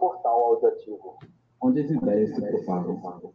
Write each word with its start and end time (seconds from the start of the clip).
portal 0.00 0.54
audioativo, 0.54 1.18
onde 1.60 1.80
as 1.82 1.90
ideias 1.90 2.34
se 2.34 2.40
propagam. 2.40 3.34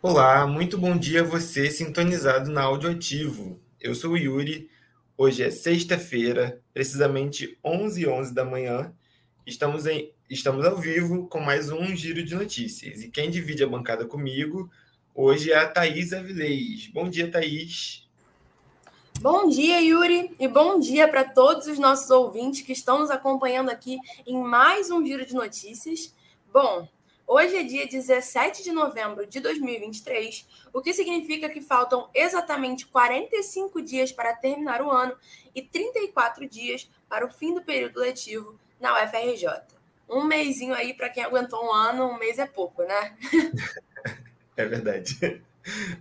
Olá, 0.00 0.46
muito 0.46 0.78
bom 0.78 0.96
dia 0.96 1.20
a 1.20 1.24
você 1.24 1.70
sintonizado 1.70 2.50
na 2.50 2.62
Audioativo. 2.62 3.60
Eu 3.78 3.94
sou 3.94 4.12
o 4.12 4.16
Yuri, 4.16 4.70
hoje 5.16 5.42
é 5.42 5.50
sexta-feira, 5.50 6.60
precisamente 6.72 7.58
11h11 7.62 8.08
11 8.08 8.34
da 8.34 8.44
manhã. 8.44 8.92
Estamos, 9.46 9.86
em, 9.86 10.12
estamos 10.30 10.64
ao 10.64 10.78
vivo 10.78 11.28
com 11.28 11.40
mais 11.40 11.70
um 11.70 11.94
Giro 11.94 12.24
de 12.24 12.34
Notícias. 12.34 13.02
E 13.02 13.10
quem 13.10 13.30
divide 13.30 13.62
a 13.62 13.68
bancada 13.68 14.06
comigo 14.06 14.70
hoje 15.14 15.52
é 15.52 15.58
a 15.58 15.68
Thaís 15.68 16.14
Avilés. 16.14 16.88
Bom 16.88 17.08
dia, 17.08 17.30
Thaís. 17.30 18.01
Bom 19.22 19.48
dia, 19.48 19.80
Yuri, 19.80 20.34
e 20.36 20.48
bom 20.48 20.80
dia 20.80 21.06
para 21.06 21.22
todos 21.22 21.68
os 21.68 21.78
nossos 21.78 22.10
ouvintes 22.10 22.62
que 22.62 22.72
estão 22.72 22.98
nos 22.98 23.08
acompanhando 23.08 23.70
aqui 23.70 23.96
em 24.26 24.36
mais 24.42 24.90
um 24.90 25.06
Giro 25.06 25.24
de 25.24 25.32
Notícias. 25.32 26.12
Bom, 26.52 26.88
hoje 27.24 27.54
é 27.54 27.62
dia 27.62 27.86
17 27.86 28.64
de 28.64 28.72
novembro 28.72 29.24
de 29.24 29.38
2023, 29.38 30.44
o 30.72 30.82
que 30.82 30.92
significa 30.92 31.48
que 31.48 31.60
faltam 31.60 32.10
exatamente 32.12 32.84
45 32.88 33.80
dias 33.80 34.10
para 34.10 34.34
terminar 34.34 34.82
o 34.82 34.90
ano 34.90 35.16
e 35.54 35.62
34 35.62 36.48
dias 36.48 36.90
para 37.08 37.24
o 37.24 37.30
fim 37.30 37.54
do 37.54 37.62
período 37.62 38.00
letivo 38.00 38.58
na 38.80 39.04
UFRJ. 39.04 39.46
Um 40.10 40.24
mêsinho 40.24 40.74
aí 40.74 40.92
para 40.92 41.08
quem 41.08 41.22
aguentou 41.22 41.64
um 41.64 41.72
ano, 41.72 42.06
um 42.06 42.18
mês 42.18 42.40
é 42.40 42.46
pouco, 42.46 42.82
né? 42.82 43.16
É 44.54 44.66
verdade. 44.66 45.42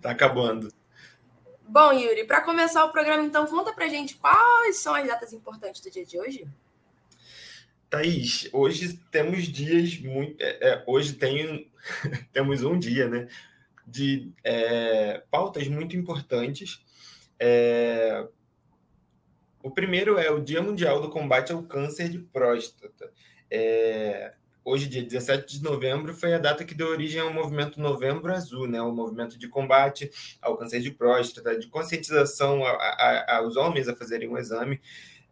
Tá 0.02 0.12
acabando. 0.12 0.74
Bom, 1.72 1.94
Yuri, 1.94 2.26
para 2.26 2.42
começar 2.42 2.84
o 2.84 2.92
programa, 2.92 3.24
então, 3.24 3.48
conta 3.48 3.72
pra 3.72 3.88
gente 3.88 4.16
quais 4.16 4.76
são 4.80 4.94
as 4.94 5.08
datas 5.08 5.32
importantes 5.32 5.80
do 5.80 5.90
dia 5.90 6.06
de 6.06 6.20
hoje. 6.20 6.46
Thaís, 7.90 8.50
hoje 8.52 9.00
temos 9.10 9.44
dias 9.48 9.98
muito. 10.00 10.36
É, 10.42 10.70
é 10.70 10.84
hoje 10.86 11.14
tem, 11.14 11.72
temos 12.34 12.62
um 12.62 12.78
dia, 12.78 13.08
né? 13.08 13.30
De 13.88 14.34
é, 14.44 15.24
pautas 15.32 15.66
muito 15.70 15.96
importantes. 15.96 16.84
É, 17.40 18.28
o 19.64 19.72
primeiro 19.72 20.20
é 20.20 20.30
o 20.30 20.42
Dia 20.42 20.62
Mundial 20.62 21.02
do 21.02 21.10
Combate 21.10 21.54
ao 21.54 21.64
Câncer 21.64 22.10
de 22.10 22.20
Próstata. 22.20 23.14
É, 23.50 24.34
hoje, 24.64 24.88
dia 24.88 25.04
17 25.04 25.58
de 25.58 25.64
novembro, 25.64 26.14
foi 26.14 26.34
a 26.34 26.38
data 26.38 26.64
que 26.64 26.74
deu 26.74 26.88
origem 26.88 27.20
ao 27.20 27.34
movimento 27.34 27.80
Novembro 27.80 28.34
Azul, 28.34 28.68
né? 28.68 28.82
o 28.82 28.92
movimento 28.92 29.38
de 29.38 29.48
combate 29.48 30.12
ao 30.42 30.58
câncer 30.58 30.82
de 30.82 30.92
próstata, 30.92 31.58
de 31.58 31.68
conscientização 31.68 32.64
a, 32.66 32.72
a, 32.72 33.38
aos 33.38 33.56
homens 33.56 33.88
a 33.88 33.96
fazerem 33.96 34.30
um 34.30 34.38
exame. 34.38 34.80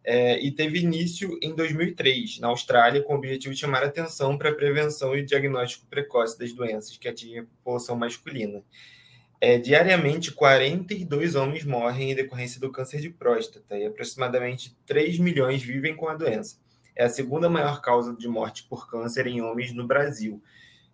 É, 0.03 0.39
e 0.39 0.49
teve 0.49 0.79
início 0.79 1.37
em 1.41 1.53
2003, 1.53 2.39
na 2.39 2.47
Austrália, 2.47 3.03
com 3.03 3.13
o 3.13 3.17
objetivo 3.17 3.53
de 3.53 3.59
chamar 3.59 3.83
atenção 3.83 4.37
para 4.37 4.49
a 4.49 4.55
prevenção 4.55 5.15
e 5.15 5.23
diagnóstico 5.23 5.85
precoce 5.87 6.39
das 6.39 6.53
doenças 6.53 6.97
que 6.97 7.07
atingem 7.07 7.39
a 7.39 7.43
população 7.43 7.95
masculina. 7.95 8.63
É, 9.41 9.57
diariamente, 9.57 10.31
42 10.31 11.35
homens 11.35 11.63
morrem 11.63 12.11
em 12.11 12.15
decorrência 12.15 12.59
do 12.59 12.71
câncer 12.71 12.99
de 13.01 13.09
próstata 13.09 13.77
e 13.77 13.85
aproximadamente 13.85 14.75
3 14.85 15.19
milhões 15.19 15.61
vivem 15.61 15.95
com 15.95 16.07
a 16.07 16.15
doença 16.15 16.57
é 16.99 17.05
a 17.05 17.09
segunda 17.09 17.49
maior 17.49 17.79
causa 17.79 18.13
de 18.13 18.27
morte 18.27 18.65
por 18.65 18.89
câncer 18.89 19.25
em 19.25 19.41
homens 19.41 19.71
no 19.71 19.87
Brasil. 19.87 20.43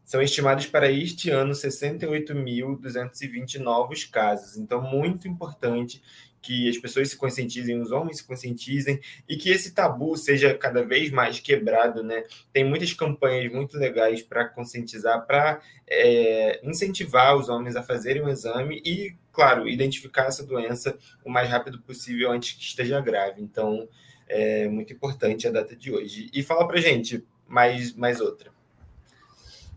São 0.03 0.21
estimados 0.21 0.67
para 0.67 0.91
este 0.91 1.31
ano 1.31 1.53
68.220 1.53 3.57
novos 3.57 4.05
casos. 4.05 4.55
Então, 4.55 4.83
muito 4.83 5.27
importante 5.27 5.99
que 6.43 6.69
as 6.69 6.77
pessoas 6.77 7.09
se 7.09 7.17
conscientizem, 7.17 7.81
os 7.81 7.91
homens 7.91 8.17
se 8.17 8.23
conscientizem 8.23 9.01
e 9.27 9.35
que 9.35 9.49
esse 9.49 9.73
tabu 9.73 10.15
seja 10.15 10.53
cada 10.53 10.85
vez 10.85 11.09
mais 11.09 11.39
quebrado, 11.39 12.03
né? 12.03 12.23
Tem 12.53 12.63
muitas 12.63 12.93
campanhas 12.93 13.51
muito 13.51 13.75
legais 13.75 14.21
para 14.21 14.47
conscientizar, 14.47 15.25
para 15.25 15.59
é, 15.87 16.61
incentivar 16.63 17.35
os 17.35 17.49
homens 17.49 17.75
a 17.75 17.81
fazerem 17.81 18.21
o 18.21 18.25
um 18.25 18.29
exame 18.29 18.79
e, 18.85 19.15
claro, 19.33 19.67
identificar 19.67 20.25
essa 20.25 20.45
doença 20.45 20.95
o 21.23 21.31
mais 21.31 21.49
rápido 21.49 21.81
possível 21.81 22.31
antes 22.31 22.53
que 22.53 22.61
esteja 22.61 23.01
grave. 23.01 23.41
Então, 23.41 23.89
é 24.27 24.67
muito 24.67 24.93
importante 24.93 25.47
a 25.47 25.51
data 25.51 25.75
de 25.75 25.91
hoje. 25.91 26.29
E 26.33 26.43
fala 26.43 26.67
para 26.67 26.81
gente 26.81 27.25
mais, 27.47 27.93
mais 27.93 28.21
outra. 28.21 28.53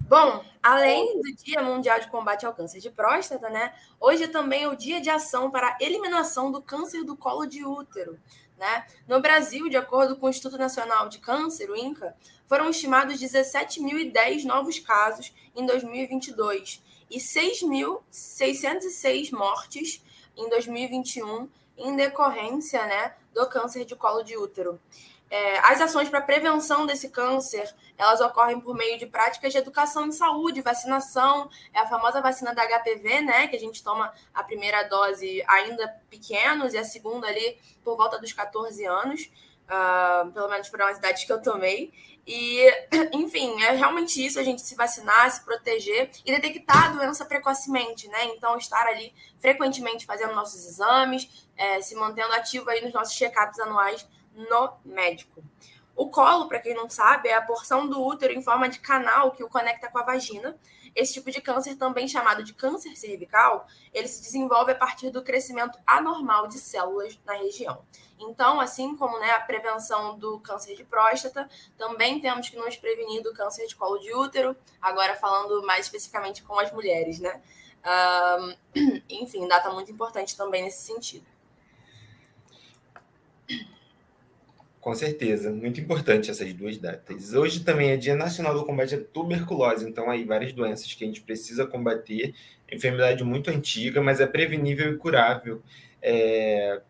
Bom, 0.09 0.43
além 0.63 1.21
do 1.21 1.35
Dia 1.45 1.63
Mundial 1.63 2.01
de 2.01 2.09
Combate 2.09 2.47
ao 2.47 2.55
Câncer 2.55 2.81
de 2.81 2.91
Próstata, 2.91 3.51
né? 3.51 3.75
Hoje 4.01 4.27
também 4.29 4.63
é 4.63 4.69
o 4.69 4.75
Dia 4.75 5.03
de 5.03 5.11
Ação 5.11 5.51
para 5.51 5.69
a 5.69 5.77
Eliminação 5.81 6.51
do 6.51 6.63
Câncer 6.63 7.05
do 7.05 7.15
Colo 7.15 7.45
de 7.45 7.63
Útero. 7.65 8.19
Né? 8.57 8.87
No 9.07 9.21
Brasil, 9.21 9.69
de 9.69 9.77
acordo 9.77 10.17
com 10.17 10.25
o 10.27 10.31
Instituto 10.31 10.59
Nacional 10.59 11.09
de 11.09 11.19
Câncer, 11.19 11.71
o 11.71 11.77
INCA, 11.77 12.17
foram 12.47 12.71
estimados 12.71 13.21
17.010 13.21 14.45
novos 14.45 14.79
casos 14.79 15.31
em 15.55 15.67
2022 15.67 16.83
e 17.11 17.19
6.606 17.19 19.31
mortes 19.31 20.03
em 20.37 20.49
2021 20.49 21.49
em 21.77 21.95
decorrência 21.95 22.85
né, 22.87 23.15
do 23.39 23.49
câncer 23.49 23.85
de 23.85 23.95
colo 23.95 24.23
de 24.23 24.37
útero. 24.37 24.81
É, 25.31 25.59
as 25.59 25.81
ações 25.81 26.09
para 26.09 26.23
prevenção 26.23 26.87
desse 26.87 27.11
câncer, 27.11 27.73
elas 27.99 28.21
ocorrem 28.21 28.61
por 28.61 28.75
meio 28.75 28.99
de 28.99 29.07
práticas 29.07 29.53
de 29.53 29.59
educação 29.59 30.07
em 30.07 30.13
saúde, 30.13 30.63
vacinação, 30.63 31.51
é 31.75 31.81
a 31.81 31.87
famosa 31.87 32.21
vacina 32.21 32.55
da 32.55 32.65
HPV, 32.65 33.21
né, 33.21 33.47
que 33.47 33.57
a 33.57 33.61
gente 33.61 33.83
toma 33.83 34.13
a 34.33 34.43
primeira 34.43 34.85
dose 34.85 35.45
ainda 35.47 35.87
pequenos 36.09 36.73
e 36.73 36.79
a 36.79 36.85
segunda 36.85 37.27
ali 37.27 37.59
por 37.85 37.97
volta 37.97 38.19
dos 38.19 38.33
14 38.33 38.85
anos, 38.87 39.31
uh, 39.69 40.33
pelo 40.33 40.49
menos 40.49 40.69
foram 40.69 40.87
as 40.87 40.97
idades 40.97 41.25
que 41.25 41.33
eu 41.33 41.43
tomei. 41.43 41.93
E, 42.27 42.71
enfim, 43.13 43.63
é 43.63 43.73
realmente 43.73 44.25
isso, 44.25 44.39
a 44.39 44.43
gente 44.43 44.61
se 44.61 44.75
vacinar, 44.75 45.31
se 45.31 45.43
proteger 45.45 46.11
e 46.27 46.31
detectar 46.31 46.87
a 46.87 46.89
doença 46.89 47.25
precocemente, 47.25 48.07
né? 48.09 48.27
Então, 48.27 48.57
estar 48.59 48.87
ali 48.87 49.15
frequentemente 49.39 50.05
fazendo 50.05 50.35
nossos 50.35 50.67
exames, 50.67 51.48
é, 51.59 51.83
se 51.83 51.95
mantendo 51.97 52.33
ativo 52.33 52.71
aí 52.71 52.81
nos 52.81 52.95
nossos 52.95 53.15
check-ups 53.15 53.59
anuais 53.59 54.09
no 54.35 54.73
médico. 54.85 55.43
O 55.99 56.09
colo, 56.09 56.47
para 56.47 56.61
quem 56.61 56.75
não 56.75 56.89
sabe, 56.89 57.29
é 57.29 57.35
a 57.35 57.43
porção 57.43 57.89
do 57.89 58.01
útero 58.01 58.33
em 58.33 58.41
forma 58.41 58.69
de 58.69 58.79
canal 58.79 59.33
que 59.33 59.43
o 59.43 59.49
conecta 59.49 59.91
com 59.91 59.99
a 59.99 60.05
vagina. 60.05 60.57
Esse 60.95 61.15
tipo 61.15 61.29
de 61.29 61.41
câncer, 61.41 61.75
também 61.75 62.07
chamado 62.07 62.45
de 62.45 62.55
câncer 62.55 62.97
cervical, 62.97 63.67
ele 63.93 64.07
se 64.07 64.23
desenvolve 64.23 64.71
a 64.71 64.75
partir 64.77 65.11
do 65.11 65.25
crescimento 65.25 65.77
anormal 65.85 66.47
de 66.47 66.59
células 66.59 67.19
na 67.27 67.35
região. 67.35 67.85
Então, 68.17 68.61
assim 68.61 68.97
como 68.97 69.19
né, 69.19 69.33
a 69.33 69.41
prevenção 69.41 70.17
do 70.17 70.39
câncer 70.39 70.77
de 70.77 70.85
próstata, 70.85 71.49
também 71.77 72.21
temos 72.21 72.49
que 72.49 72.57
nos 72.57 72.77
prevenir 72.77 73.21
do 73.23 73.33
câncer 73.35 73.67
de 73.67 73.75
colo 73.75 73.99
de 73.99 74.15
útero, 74.15 74.57
agora 74.81 75.17
falando 75.17 75.65
mais 75.65 75.87
especificamente 75.87 76.45
com 76.45 76.57
as 76.61 76.73
mulheres, 76.73 77.19
né? 77.19 77.43
Um, 78.77 79.03
enfim, 79.11 79.49
data 79.49 79.71
muito 79.71 79.91
importante 79.91 80.37
também 80.37 80.63
nesse 80.63 80.83
sentido. 80.83 81.27
Com 84.89 84.95
certeza, 84.95 85.53
muito 85.53 85.79
importante 85.79 86.31
essas 86.31 86.51
duas 86.55 86.79
datas. 86.79 87.35
Hoje 87.35 87.63
também 87.63 87.91
é 87.91 87.97
Dia 87.99 88.17
Nacional 88.17 88.55
do 88.55 88.65
Combate 88.65 88.95
à 88.95 88.99
Tuberculose, 88.99 89.87
então 89.87 90.09
aí 90.09 90.25
várias 90.25 90.55
doenças 90.55 90.95
que 90.95 91.05
a 91.05 91.07
gente 91.07 91.21
precisa 91.21 91.67
combater, 91.67 92.35
enfermidade 92.73 93.23
muito 93.23 93.51
antiga, 93.51 94.01
mas 94.01 94.19
é 94.19 94.27
prevenível 94.27 94.91
e 94.91 94.97
curável. 94.97 95.63
É... 96.01 96.81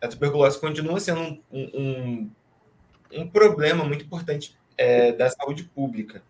A 0.00 0.06
tuberculose 0.06 0.60
continua 0.60 1.00
sendo 1.00 1.20
um, 1.20 1.40
um, 1.52 2.30
um 3.10 3.28
problema 3.28 3.82
muito 3.82 4.04
importante 4.04 4.56
é, 4.78 5.10
da 5.10 5.28
saúde 5.28 5.64
pública 5.64 6.22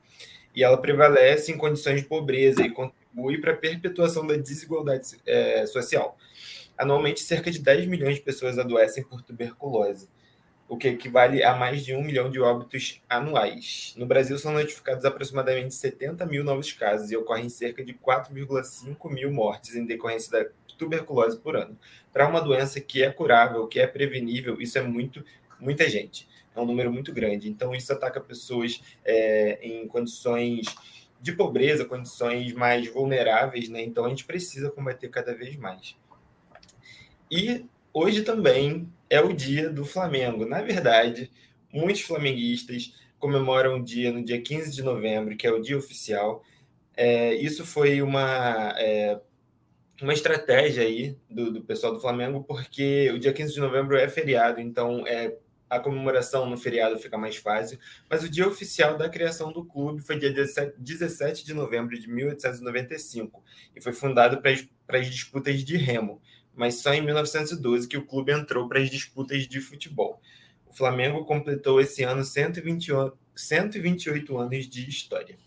e 0.54 0.64
ela 0.64 0.80
prevalece 0.80 1.52
em 1.52 1.58
condições 1.58 2.00
de 2.00 2.08
pobreza 2.08 2.62
e 2.62 2.70
contribui 2.70 3.38
para 3.38 3.52
a 3.52 3.56
perpetuação 3.56 4.26
da 4.26 4.34
desigualdade 4.34 5.18
é, 5.26 5.66
social. 5.66 6.16
Anualmente, 6.78 7.20
cerca 7.20 7.50
de 7.50 7.58
10 7.58 7.86
milhões 7.86 8.14
de 8.14 8.22
pessoas 8.22 8.58
adoecem 8.58 9.04
por 9.04 9.20
tuberculose 9.20 10.08
o 10.68 10.76
que 10.76 10.88
equivale 10.88 11.42
a 11.44 11.54
mais 11.54 11.84
de 11.84 11.94
um 11.94 12.02
milhão 12.02 12.28
de 12.30 12.40
óbitos 12.40 13.00
anuais. 13.08 13.94
No 13.96 14.04
Brasil, 14.04 14.36
são 14.38 14.52
notificados 14.52 15.04
aproximadamente 15.04 15.74
70 15.74 16.26
mil 16.26 16.42
novos 16.42 16.72
casos 16.72 17.10
e 17.10 17.16
ocorrem 17.16 17.48
cerca 17.48 17.84
de 17.84 17.94
4,5 17.94 19.12
mil 19.12 19.32
mortes 19.32 19.76
em 19.76 19.86
decorrência 19.86 20.30
da 20.32 20.50
tuberculose 20.76 21.38
por 21.38 21.56
ano. 21.56 21.78
Para 22.12 22.28
uma 22.28 22.40
doença 22.40 22.80
que 22.80 23.02
é 23.02 23.10
curável, 23.10 23.66
que 23.66 23.78
é 23.78 23.86
prevenível, 23.86 24.60
isso 24.60 24.76
é 24.78 24.82
muito, 24.82 25.24
muita 25.60 25.88
gente. 25.88 26.28
É 26.54 26.60
um 26.60 26.66
número 26.66 26.92
muito 26.92 27.12
grande. 27.12 27.48
Então, 27.48 27.74
isso 27.74 27.92
ataca 27.92 28.20
pessoas 28.20 28.82
é, 29.04 29.58
em 29.62 29.86
condições 29.86 30.66
de 31.20 31.32
pobreza, 31.32 31.84
condições 31.84 32.52
mais 32.52 32.88
vulneráveis, 32.92 33.68
né? 33.68 33.82
Então, 33.82 34.04
a 34.04 34.08
gente 34.08 34.24
precisa 34.24 34.70
combater 34.70 35.08
cada 35.08 35.34
vez 35.34 35.56
mais. 35.56 35.96
E 37.30 37.66
hoje 37.92 38.22
também 38.22 38.90
é 39.08 39.20
o 39.20 39.32
dia 39.32 39.70
do 39.70 39.84
Flamengo. 39.84 40.44
Na 40.46 40.62
verdade, 40.62 41.30
muitos 41.72 42.02
flamenguistas 42.02 42.94
comemoram 43.18 43.76
o 43.76 43.84
dia 43.84 44.12
no 44.12 44.24
dia 44.24 44.40
15 44.40 44.72
de 44.72 44.82
novembro, 44.82 45.36
que 45.36 45.46
é 45.46 45.52
o 45.52 45.60
dia 45.60 45.76
oficial. 45.76 46.42
É, 46.96 47.34
isso 47.34 47.64
foi 47.64 48.02
uma, 48.02 48.74
é, 48.78 49.20
uma 50.02 50.12
estratégia 50.12 50.82
aí 50.82 51.16
do, 51.28 51.52
do 51.52 51.62
pessoal 51.62 51.92
do 51.92 52.00
Flamengo, 52.00 52.44
porque 52.44 53.10
o 53.10 53.18
dia 53.18 53.32
15 53.32 53.54
de 53.54 53.60
novembro 53.60 53.96
é 53.96 54.08
feriado, 54.08 54.60
então 54.60 55.06
é 55.06 55.36
a 55.68 55.80
comemoração 55.80 56.48
no 56.48 56.56
feriado 56.56 56.98
fica 56.98 57.18
mais 57.18 57.36
fácil, 57.36 57.78
mas 58.08 58.22
o 58.22 58.28
dia 58.28 58.46
oficial 58.46 58.96
da 58.96 59.08
criação 59.08 59.52
do 59.52 59.64
clube 59.64 60.00
foi 60.00 60.18
dia 60.18 60.32
17 60.32 61.44
de 61.44 61.52
novembro 61.52 61.98
de 61.98 62.08
1895 62.08 63.42
e 63.74 63.80
foi 63.80 63.92
fundado 63.92 64.40
para 64.40 64.98
as 64.98 65.10
disputas 65.10 65.64
de 65.64 65.76
remo, 65.76 66.22
mas 66.56 66.80
só 66.80 66.92
em 66.92 67.02
1912 67.02 67.86
que 67.86 67.98
o 67.98 68.06
clube 68.06 68.32
entrou 68.32 68.66
para 68.66 68.80
as 68.80 68.90
disputas 68.90 69.46
de 69.46 69.60
futebol. 69.60 70.20
O 70.66 70.74
Flamengo 70.74 71.24
completou 71.24 71.80
esse 71.80 72.02
ano 72.02 72.24
120, 72.24 72.90
128 73.34 74.38
anos 74.38 74.68
de 74.68 74.88
história. 74.88 75.38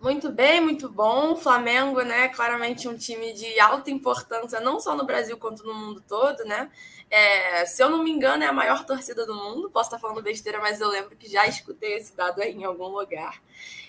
Muito 0.00 0.30
bem, 0.30 0.60
muito 0.60 0.88
bom. 0.88 1.32
O 1.32 1.36
Flamengo, 1.36 2.00
né? 2.02 2.28
Claramente 2.28 2.86
um 2.86 2.96
time 2.96 3.32
de 3.32 3.58
alta 3.58 3.90
importância, 3.90 4.60
não 4.60 4.78
só 4.78 4.94
no 4.94 5.04
Brasil 5.04 5.36
quanto 5.36 5.64
no 5.64 5.74
mundo 5.74 6.00
todo, 6.06 6.44
né? 6.44 6.70
É, 7.10 7.64
se 7.66 7.82
eu 7.82 7.88
não 7.88 8.02
me 8.02 8.10
engano, 8.10 8.42
é 8.42 8.46
a 8.46 8.52
maior 8.52 8.84
torcida 8.84 9.24
do 9.24 9.34
mundo. 9.34 9.70
Posso 9.70 9.88
estar 9.88 9.98
falando 9.98 10.22
besteira, 10.22 10.58
mas 10.58 10.80
eu 10.80 10.88
lembro 10.88 11.16
que 11.16 11.30
já 11.30 11.46
escutei 11.46 11.94
esse 11.94 12.16
dado 12.16 12.40
aí 12.40 12.52
em 12.52 12.64
algum 12.64 12.88
lugar. 12.88 13.42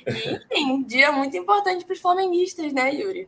E, 0.05 0.35
enfim, 0.35 0.71
um 0.71 0.83
dia 0.85 1.11
muito 1.11 1.35
importante 1.35 1.83
para 1.83 1.93
os 1.93 1.99
flamenguistas, 1.99 2.71
né, 2.73 2.93
Yuri? 2.93 3.27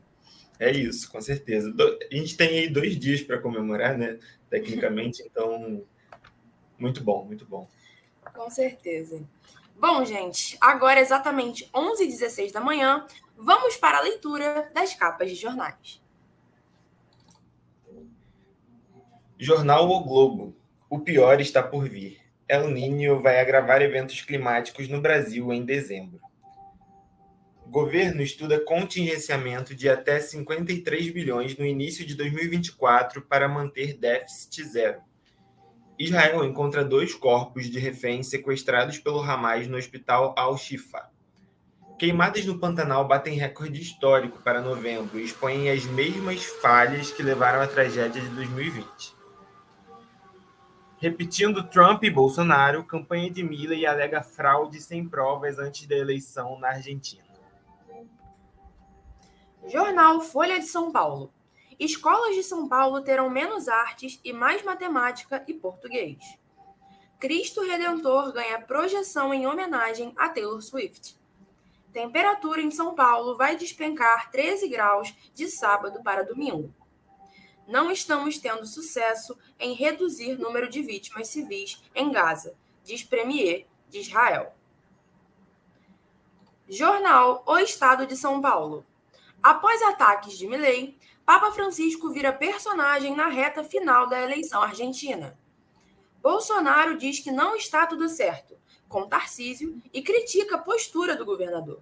É 0.60 0.72
isso, 0.72 1.10
com 1.12 1.22
certeza. 1.22 1.74
A 2.12 2.16
gente 2.16 2.36
tem 2.36 2.50
aí 2.50 2.70
dois 2.70 3.00
dias 3.00 3.22
para 3.22 3.40
comemorar, 3.40 3.98
né? 3.98 4.20
Tecnicamente, 4.50 5.24
então, 5.26 5.84
muito 6.78 7.04
bom, 7.04 7.24
muito 7.24 7.46
bom. 7.46 7.68
Com 8.34 8.50
certeza. 8.50 9.24
Bom, 9.76 10.04
gente, 10.04 10.58
agora 10.60 11.00
exatamente 11.00 11.70
11h16 11.74 12.52
da 12.52 12.60
manhã, 12.60 13.08
vamos 13.38 13.78
para 13.78 14.00
a 14.00 14.02
leitura 14.02 14.70
das 14.74 14.94
capas 14.94 15.30
de 15.30 15.36
jornais. 15.36 16.02
Jornal 19.42 19.90
O 19.90 20.04
Globo. 20.04 20.54
O 20.90 21.00
pior 21.00 21.40
está 21.40 21.64
por 21.64 21.88
vir. 21.88 22.18
El 22.46 22.74
Niño 22.74 23.22
vai 23.22 23.40
agravar 23.40 23.82
eventos 23.82 24.20
climáticos 24.20 24.90
no 24.90 25.00
Brasil 25.00 25.54
em 25.54 25.64
dezembro. 25.64 26.20
Governo 27.66 28.22
estuda 28.22 28.60
contingenciamento 28.60 29.74
de 29.74 29.88
até 29.88 30.20
53 30.20 31.12
bilhões 31.12 31.58
no 31.58 31.66
início 31.66 32.06
de 32.06 32.16
2024 32.16 33.22
para 33.22 33.48
manter 33.48 33.98
déficit 33.98 34.66
zero. 34.66 35.00
Israel 35.98 36.44
encontra 36.44 36.84
dois 36.84 37.16
corpos 37.16 37.70
de 37.70 37.80
reféns 37.80 38.28
sequestrados 38.28 38.98
pelo 38.98 39.22
Hamas 39.22 39.70
no 39.70 39.78
hospital 39.78 40.36
Al-Shifa. 40.38 41.10
Queimadas 41.98 42.44
no 42.44 42.60
Pantanal 42.60 43.08
batem 43.08 43.38
recorde 43.38 43.82
histórico 43.82 44.44
para 44.44 44.60
novembro 44.60 45.18
e 45.18 45.24
expõem 45.24 45.70
as 45.70 45.86
mesmas 45.86 46.44
falhas 46.44 47.10
que 47.10 47.24
levaram 47.24 47.62
à 47.62 47.68
tragédia 47.68 48.22
de 48.22 48.30
2020. 48.32 49.19
Repetindo 51.02 51.64
Trump 51.64 52.04
e 52.04 52.10
Bolsonaro, 52.10 52.84
campanha 52.84 53.32
de 53.32 53.42
Milley 53.42 53.86
alega 53.86 54.22
fraude 54.22 54.82
sem 54.82 55.08
provas 55.08 55.58
antes 55.58 55.88
da 55.88 55.96
eleição 55.96 56.60
na 56.60 56.72
Argentina. 56.72 57.24
Jornal 59.66 60.20
Folha 60.20 60.60
de 60.60 60.66
São 60.66 60.92
Paulo. 60.92 61.32
Escolas 61.80 62.36
de 62.36 62.44
São 62.44 62.68
Paulo 62.68 63.02
terão 63.02 63.30
menos 63.30 63.70
artes 63.70 64.20
e 64.26 64.34
mais 64.34 64.62
matemática 64.62 65.42
e 65.48 65.54
português. 65.54 66.18
Cristo 67.18 67.62
Redentor 67.62 68.34
ganha 68.34 68.60
projeção 68.60 69.34
em 69.34 69.48
homenagem 69.48 70.12
a 70.18 70.28
Taylor 70.28 70.62
Swift. 70.62 71.18
Temperatura 71.94 72.62
em 72.62 72.72
São 72.72 72.94
Paulo 72.94 73.38
vai 73.38 73.56
despencar 73.56 74.30
13 74.32 74.68
graus 74.68 75.16
de 75.34 75.48
sábado 75.48 76.04
para 76.04 76.26
domingo. 76.26 76.74
Não 77.70 77.92
estamos 77.92 78.40
tendo 78.40 78.66
sucesso 78.66 79.38
em 79.60 79.74
reduzir 79.74 80.40
número 80.40 80.68
de 80.68 80.82
vítimas 80.82 81.28
civis 81.28 81.80
em 81.94 82.12
Gaza, 82.12 82.56
diz 82.84 83.04
Premier 83.04 83.68
de 83.88 84.00
Israel. 84.00 84.56
Jornal 86.68 87.44
O 87.46 87.60
Estado 87.60 88.08
de 88.08 88.18
São 88.18 88.42
Paulo. 88.42 88.84
Após 89.44 89.84
ataques 89.84 90.36
de 90.36 90.48
Milley, 90.48 90.98
Papa 91.24 91.52
Francisco 91.52 92.10
vira 92.10 92.34
personagem 92.34 93.16
na 93.16 93.28
reta 93.28 93.64
final 93.64 94.10
da 94.10 94.20
eleição 94.20 94.64
argentina. 94.64 95.38
Bolsonaro 96.24 96.98
diz 96.98 97.20
que 97.20 97.32
não 97.32 97.56
está 97.56 97.86
tudo 97.86 98.10
certo 98.10 98.58
com 98.88 99.08
Tarcísio 99.08 99.80
e 99.94 100.02
critica 100.02 100.56
a 100.56 100.60
postura 100.60 101.16
do 101.16 101.24
governador. 101.24 101.80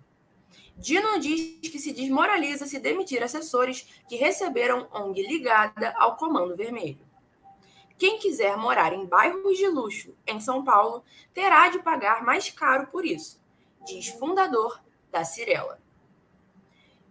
Dino 0.77 1.19
diz 1.19 1.57
que 1.69 1.79
se 1.79 1.91
desmoraliza 1.91 2.67
se 2.67 2.79
demitir 2.79 3.23
assessores 3.23 3.81
que 4.07 4.15
receberam 4.15 4.87
ONG 4.93 5.23
ligada 5.23 5.91
ao 5.97 6.15
Comando 6.15 6.55
Vermelho. 6.55 6.99
Quem 7.97 8.19
quiser 8.19 8.55
morar 8.55 8.93
em 8.93 9.03
bairros 9.03 9.57
de 9.57 9.67
luxo 9.67 10.15
em 10.27 10.39
São 10.39 10.63
Paulo 10.63 11.03
terá 11.33 11.67
de 11.69 11.79
pagar 11.79 12.23
mais 12.23 12.51
caro 12.51 12.87
por 12.87 13.03
isso, 13.03 13.41
diz 13.87 14.07
fundador 14.09 14.79
da 15.11 15.23
Cirela. 15.23 15.81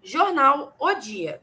Jornal 0.00 0.76
O 0.78 0.94
Dia. 0.94 1.42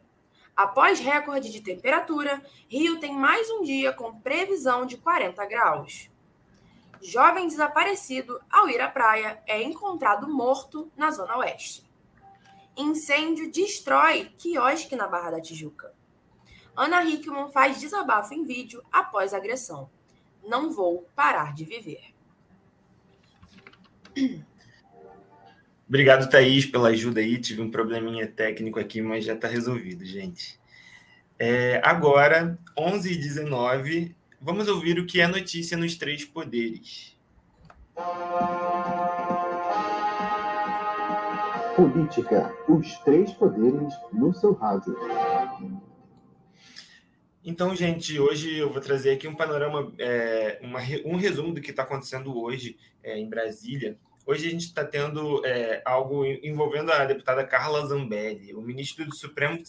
Após 0.55 0.99
recorde 0.99 1.51
de 1.51 1.59
temperatura, 1.59 2.41
Rio 2.69 3.01
tem 3.01 3.13
mais 3.13 3.49
um 3.49 3.63
dia 3.63 3.91
com 3.91 4.21
previsão 4.21 4.85
de 4.85 4.95
40 4.95 5.45
graus. 5.45 6.09
Jovem 7.01 7.47
desaparecido, 7.47 8.39
ao 8.49 8.69
ir 8.69 8.79
à 8.79 8.87
praia, 8.87 9.43
é 9.45 9.61
encontrado 9.61 10.33
morto 10.33 10.89
na 10.95 11.11
Zona 11.11 11.37
Oeste. 11.39 11.83
Incêndio 12.75 13.51
destrói 13.51 14.31
quiosque 14.37 14.95
na 14.95 15.07
Barra 15.07 15.31
da 15.31 15.41
Tijuca. 15.41 15.93
Ana 16.75 17.03
Hickman 17.03 17.51
faz 17.51 17.79
desabafo 17.79 18.33
em 18.33 18.43
vídeo 18.43 18.83
após 18.91 19.33
agressão. 19.33 19.89
Não 20.43 20.71
vou 20.71 21.07
parar 21.15 21.53
de 21.53 21.65
viver. 21.65 22.13
Obrigado, 25.87 26.29
Thaís, 26.29 26.65
pela 26.65 26.89
ajuda 26.89 27.19
aí. 27.19 27.39
Tive 27.39 27.61
um 27.61 27.69
probleminha 27.69 28.27
técnico 28.27 28.79
aqui, 28.79 29.01
mas 29.01 29.23
já 29.23 29.33
está 29.33 29.47
resolvido, 29.47 30.03
gente. 30.03 30.59
É, 31.37 31.79
agora, 31.83 32.57
11h19, 32.77 34.15
vamos 34.41 34.67
ouvir 34.67 34.97
o 34.99 35.05
que 35.05 35.21
é 35.21 35.27
notícia 35.27 35.77
nos 35.77 35.95
três 35.95 36.25
poderes. 36.25 37.15
Política, 41.91 42.55
os 42.69 42.97
três 42.99 43.31
poderes 43.33 43.93
no 44.11 44.33
seu 44.33 44.53
rádio. 44.53 44.95
Então, 47.43 47.75
gente, 47.75 48.17
hoje 48.19 48.57
eu 48.57 48.71
vou 48.71 48.81
trazer 48.81 49.11
aqui 49.11 49.27
um 49.27 49.35
panorama, 49.35 49.91
é, 49.99 50.59
uma, 50.61 50.79
um 51.05 51.15
resumo 51.15 51.53
do 51.53 51.61
que 51.61 51.71
está 51.71 51.83
acontecendo 51.83 52.37
hoje 52.39 52.77
é, 53.03 53.19
em 53.19 53.29
Brasília 53.29 53.97
Hoje 54.25 54.47
a 54.47 54.51
gente 54.51 54.67
está 54.67 54.85
tendo 54.85 55.45
é, 55.45 55.81
algo 55.83 56.25
envolvendo 56.25 56.93
a 56.93 57.03
deputada 57.03 57.45
Carla 57.45 57.85
Zambelli. 57.85 58.53
O 58.53 58.61
ministro 58.61 59.03
do 59.05 59.13
Supremo 59.13 59.61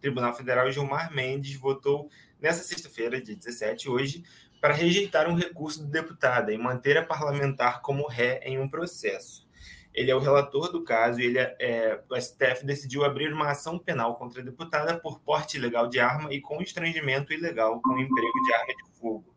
Tribunal 0.00 0.34
Federal, 0.34 0.70
Gilmar 0.72 1.14
Mendes, 1.14 1.54
votou 1.54 2.10
nessa 2.40 2.64
sexta-feira, 2.64 3.20
dia 3.20 3.36
17, 3.36 3.88
hoje, 3.88 4.24
para 4.60 4.74
rejeitar 4.74 5.28
um 5.28 5.36
recurso 5.36 5.84
do 5.84 5.88
deputada 5.88 6.52
e 6.52 6.58
manter 6.58 6.98
a 6.98 7.04
parlamentar 7.04 7.82
como 7.82 8.08
ré 8.08 8.40
em 8.42 8.58
um 8.58 8.68
processo. 8.68 9.48
Ele 9.92 10.10
é 10.10 10.14
o 10.14 10.20
relator 10.20 10.70
do 10.70 10.84
caso 10.84 11.20
e 11.20 11.24
ele 11.24 11.38
é, 11.38 11.56
é, 11.58 12.00
o 12.08 12.20
STF 12.20 12.64
decidiu 12.64 13.04
abrir 13.04 13.32
uma 13.32 13.50
ação 13.50 13.78
penal 13.78 14.14
contra 14.16 14.40
a 14.40 14.44
deputada 14.44 14.98
por 14.98 15.20
porte 15.20 15.56
ilegal 15.56 15.88
de 15.88 15.98
arma 15.98 16.32
e 16.32 16.40
constrangimento 16.40 17.32
ilegal 17.32 17.80
com 17.82 17.98
emprego 17.98 18.44
de 18.44 18.52
arma 18.54 18.74
de 18.74 18.98
fogo. 19.00 19.34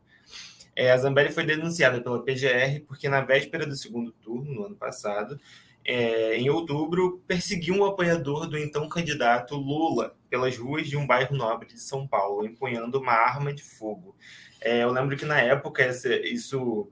É, 0.76 0.92
a 0.92 0.98
Zambelli 0.98 1.32
foi 1.32 1.46
denunciada 1.46 2.02
pela 2.02 2.24
PGR 2.24 2.82
porque, 2.88 3.08
na 3.08 3.22
véspera 3.22 3.66
do 3.66 3.76
segundo 3.76 4.12
turno, 4.12 4.54
no 4.54 4.66
ano 4.66 4.76
passado, 4.76 5.40
é, 5.86 6.36
em 6.38 6.50
outubro, 6.50 7.22
perseguiu 7.28 7.76
um 7.76 7.86
apoiador 7.86 8.48
do 8.48 8.58
então 8.58 8.88
candidato 8.88 9.56
Lula 9.56 10.16
pelas 10.30 10.58
ruas 10.58 10.88
de 10.88 10.98
um 10.98 11.06
bairro 11.06 11.36
nobre 11.36 11.68
de 11.68 11.80
São 11.80 12.08
Paulo, 12.08 12.46
empunhando 12.46 13.00
uma 13.00 13.14
arma 13.14 13.54
de 13.54 13.64
fogo. 13.64 14.16
É, 14.62 14.84
eu 14.84 14.92
lembro 14.92 15.16
que, 15.18 15.26
na 15.26 15.40
época, 15.40 15.84
essa, 15.84 16.14
isso 16.16 16.90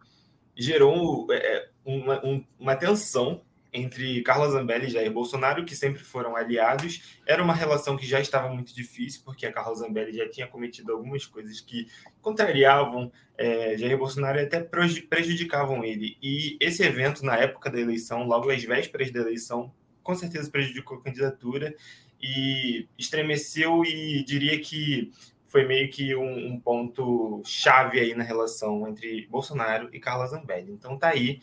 gerou 0.56 1.28
é, 1.32 1.70
uma, 1.84 2.24
um, 2.24 2.46
uma 2.60 2.76
tensão 2.76 3.42
entre 3.74 4.22
Carla 4.22 4.50
Zambelli 4.50 4.88
e 4.88 4.90
Jair 4.90 5.12
Bolsonaro, 5.12 5.64
que 5.64 5.76
sempre 5.76 6.04
foram 6.04 6.36
aliados. 6.36 7.20
Era 7.26 7.42
uma 7.42 7.54
relação 7.54 7.96
que 7.96 8.06
já 8.06 8.20
estava 8.20 8.50
muito 8.50 8.76
difícil, 8.76 9.22
porque 9.24 9.46
a 9.46 9.52
Carla 9.52 9.76
Zambelli 9.76 10.14
já 10.14 10.30
tinha 10.30 10.48
cometido 10.48 10.92
algumas 10.92 11.26
coisas 11.26 11.62
que 11.62 11.88
contrariavam 12.22 13.12
é, 13.38 13.78
Jair 13.78 13.98
Bolsonaro 13.98 14.40
e 14.40 14.44
até 14.44 14.60
prejudicavam 14.62 15.84
ele. 15.84 16.18
E 16.22 16.58
esse 16.60 16.84
evento, 16.84 17.26
na 17.26 17.38
época 17.38 17.70
da 17.70 17.80
eleição, 17.80 18.24
logo 18.24 18.50
às 18.50 18.64
vésperas 18.64 19.12
da 19.12 19.22
eleição, 19.22 19.74
com 20.04 20.16
certeza 20.16 20.50
prejudicou 20.50 20.98
a 20.98 21.04
candidatura 21.04 21.74
e 22.22 22.88
estremeceu 22.98 23.84
e 23.86 24.24
diria 24.24 24.60
que 24.60 25.12
foi 25.48 25.66
meio 25.66 25.90
que 25.90 26.16
um, 26.16 26.54
um 26.54 26.60
ponto 26.60 27.42
chave 27.44 28.00
aí 28.00 28.16
na 28.16 28.24
relação 28.24 28.88
entre 28.88 29.28
Bolsonaro 29.28 29.90
e 29.92 30.00
Carla 30.00 30.28
Zambelli. 30.28 30.72
Então 30.72 30.98
tá 30.98 31.10
aí 31.10 31.42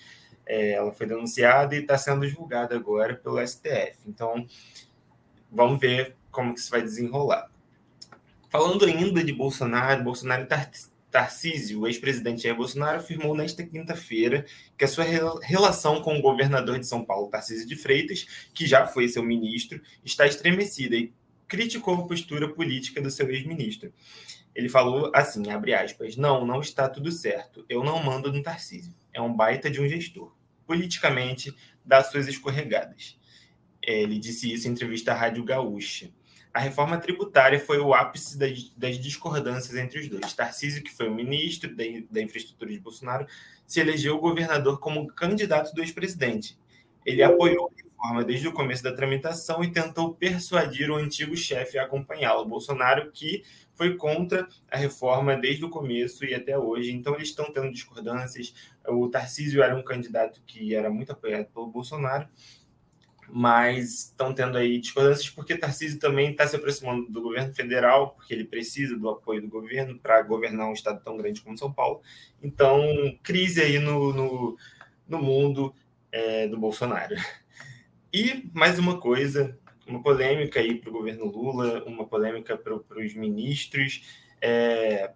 é, 0.49 0.73
ela 0.73 0.91
foi 0.91 1.07
denunciada 1.07 1.77
e 1.77 1.81
está 1.81 1.99
sendo 1.99 2.27
julgada 2.27 2.75
agora 2.75 3.15
pelo 3.15 3.47
STF. 3.47 3.99
Então, 4.07 4.47
vamos 5.53 5.79
ver 5.79 6.17
como 6.31 6.55
que 6.55 6.61
isso 6.61 6.71
vai 6.71 6.81
desenrolar. 6.81 7.51
Falando 8.49 8.87
ainda 8.87 9.23
de 9.23 9.33
Bolsonaro, 9.33 10.03
Bolsonaro 10.03 10.47
Tar 10.47 10.71
Tarcísio, 11.11 11.81
o 11.81 11.87
ex-presidente 11.87 12.43
Jair 12.43 12.55
Bolsonaro, 12.55 12.99
afirmou 12.99 13.35
nesta 13.35 13.65
quinta-feira 13.65 14.45
que 14.77 14.85
a 14.85 14.89
sua 14.89 15.05
relação 15.43 16.03
com 16.03 16.19
o 16.19 16.23
governador 16.23 16.79
de 16.79 16.87
São 16.87 17.03
Paulo, 17.03 17.31
Tarcísio 17.31 17.67
de 17.67 17.77
Freitas, 17.77 18.27
que 18.53 18.67
já 18.67 18.87
foi 18.87 19.09
seu 19.09 19.23
ministro, 19.23 19.81
está 20.05 20.27
estremecida 20.27 20.97
e 20.97 21.13
criticou 21.47 21.95
a 21.95 22.07
postura 22.07 22.47
política 22.53 23.01
do 23.01 23.11
seu 23.11 23.29
ex-ministro. 23.31 23.91
Ele 24.55 24.69
falou 24.69 25.11
assim, 25.15 25.51
abre 25.51 25.73
aspas, 25.73 26.17
não, 26.17 26.45
não 26.45 26.61
está 26.61 26.89
tudo 26.89 27.11
certo. 27.11 27.65
Eu 27.69 27.83
não 27.83 28.03
mando 28.03 28.31
no 28.31 28.43
Tarcísio. 28.43 28.93
É 29.13 29.21
um 29.21 29.33
baita 29.33 29.71
de 29.71 29.81
um 29.81 29.89
gestor. 29.89 30.37
Politicamente, 30.69 31.57
dá 31.83 32.05
suas 32.05 32.29
escorregadas. 32.29 33.19
Ele 33.83 34.19
disse 34.19 34.53
isso 34.53 34.69
em 34.69 34.73
entrevista 34.73 35.13
à 35.13 35.15
Rádio 35.15 35.43
Gaúcha. 35.43 36.11
A 36.53 36.61
reforma 36.61 36.99
tributária 36.99 37.59
foi 37.59 37.79
o 37.79 37.95
ápice 37.95 38.39
das, 38.39 38.71
das 38.77 38.99
discordâncias 38.99 39.75
entre 39.77 39.99
os 39.99 40.09
dois. 40.09 40.35
Tarcísio, 40.35 40.83
que 40.83 40.95
foi 40.95 41.09
o 41.09 41.15
ministro 41.15 41.75
da, 41.75 41.85
da 42.11 42.21
infraestrutura 42.21 42.71
de 42.71 42.79
Bolsonaro, 42.79 43.27
se 43.67 43.81
elegeu 43.81 44.19
governador 44.19 44.79
como 44.79 45.07
candidato 45.07 45.75
do 45.75 45.81
ex-presidente. 45.81 46.59
Ele 47.07 47.23
apoiou 47.23 47.71
a 47.71 47.83
reforma 47.83 48.23
desde 48.23 48.47
o 48.47 48.53
começo 48.53 48.83
da 48.83 48.95
tramitação 48.95 49.65
e 49.65 49.73
tentou 49.73 50.15
persuadir 50.15 50.91
o 50.91 50.97
antigo 50.97 51.35
chefe 51.35 51.79
a 51.79 51.85
acompanhá-lo, 51.85 52.45
Bolsonaro, 52.45 53.11
que 53.11 53.43
foi 53.79 53.97
contra 53.97 54.49
a 54.69 54.77
reforma 54.77 55.37
desde 55.37 55.65
o 55.65 55.71
começo 55.71 56.25
e 56.25 56.35
até 56.35 56.59
hoje. 56.59 56.91
Então, 56.91 57.15
eles 57.15 57.29
estão 57.29 57.53
tendo 57.53 57.71
discordâncias. 57.71 58.53
O 58.89 59.09
Tarcísio 59.09 59.63
era 59.63 59.77
um 59.77 59.85
candidato 59.85 60.43
que 60.45 60.75
era 60.75 60.91
muito 60.91 61.13
apoiado 61.13 61.47
pelo 61.47 61.69
Bolsonaro, 61.69 62.29
mas 63.31 64.07
estão 64.07 64.35
tendo 64.35 64.59
aí 64.59 64.81
discordâncias 64.81 65.31
porque 65.31 65.57
Tarcísio 65.57 66.01
também 66.01 66.33
está 66.33 66.45
se 66.47 66.57
aproximando 66.57 67.09
do 67.09 67.23
governo 67.23 67.55
federal, 67.55 68.17
porque 68.17 68.35
ele 68.35 68.45
precisa 68.45 68.97
do 68.97 69.09
apoio 69.09 69.41
do 69.41 69.49
governo 69.49 69.97
para 69.97 70.21
governar 70.23 70.69
um 70.69 70.73
estado 70.73 71.01
tão 71.05 71.17
grande 71.17 71.41
como 71.41 71.57
São 71.57 71.73
Paulo. 71.73 72.03
Então, 72.43 72.83
crise 73.23 73.63
aí 73.63 73.79
no, 73.79 74.13
no, 74.13 74.57
no 75.07 75.23
mundo 75.23 75.73
é, 76.11 76.49
do 76.49 76.59
Bolsonaro. 76.59 77.15
E 78.13 78.51
mais 78.53 78.79
uma 78.79 78.99
coisa, 78.99 79.57
uma 79.89 80.03
polêmica 80.03 80.61
aí 80.61 80.75
para 80.75 80.91
o 80.91 80.93
governo 80.93 81.25
Lula, 81.25 81.83
uma 81.85 82.07
polêmica 82.07 82.57
para 82.57 82.75
os 82.75 83.15
ministros. 83.15 84.03
É, 84.41 85.11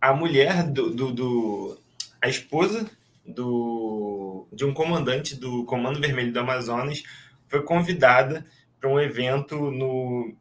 a 0.00 0.12
mulher 0.12 0.62
do, 0.64 0.90
do, 0.90 1.12
do, 1.12 1.78
a 2.20 2.28
esposa 2.28 2.88
do, 3.26 4.46
de 4.52 4.64
um 4.64 4.74
comandante 4.74 5.34
do 5.34 5.64
Comando 5.64 6.00
Vermelho 6.00 6.32
do 6.32 6.40
Amazonas 6.40 7.02
foi 7.48 7.62
convidada 7.62 8.44
para 8.78 8.90
um 8.90 9.00
evento 9.00 9.70
no 9.70 10.34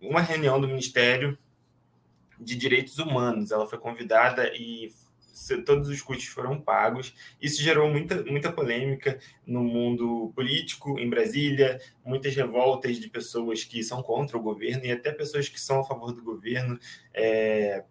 uma 0.00 0.20
reunião 0.20 0.58
do 0.60 0.68
Ministério 0.68 1.36
de 2.38 2.56
Direitos 2.56 2.98
Humanos. 2.98 3.50
Ela 3.50 3.66
foi 3.66 3.78
convidada 3.78 4.50
e 4.54 4.92
todos 5.64 5.88
os 5.88 6.02
custos 6.02 6.26
foram 6.26 6.60
pagos. 6.60 7.14
Isso 7.40 7.62
gerou 7.62 7.90
muita, 7.90 8.22
muita 8.24 8.52
polêmica 8.52 9.18
no 9.46 9.62
mundo 9.62 10.32
político 10.34 10.98
em 10.98 11.08
Brasília, 11.08 11.80
muitas 12.04 12.34
revoltas 12.34 12.98
de 12.98 13.08
pessoas 13.08 13.64
que 13.64 13.82
são 13.82 14.02
contra 14.02 14.36
o 14.36 14.42
governo 14.42 14.84
e 14.84 14.92
até 14.92 15.12
pessoas 15.12 15.48
que 15.48 15.60
são 15.60 15.80
a 15.80 15.84
favor 15.84 16.12
do 16.12 16.22
governo. 16.22 16.78
É, 17.14 17.84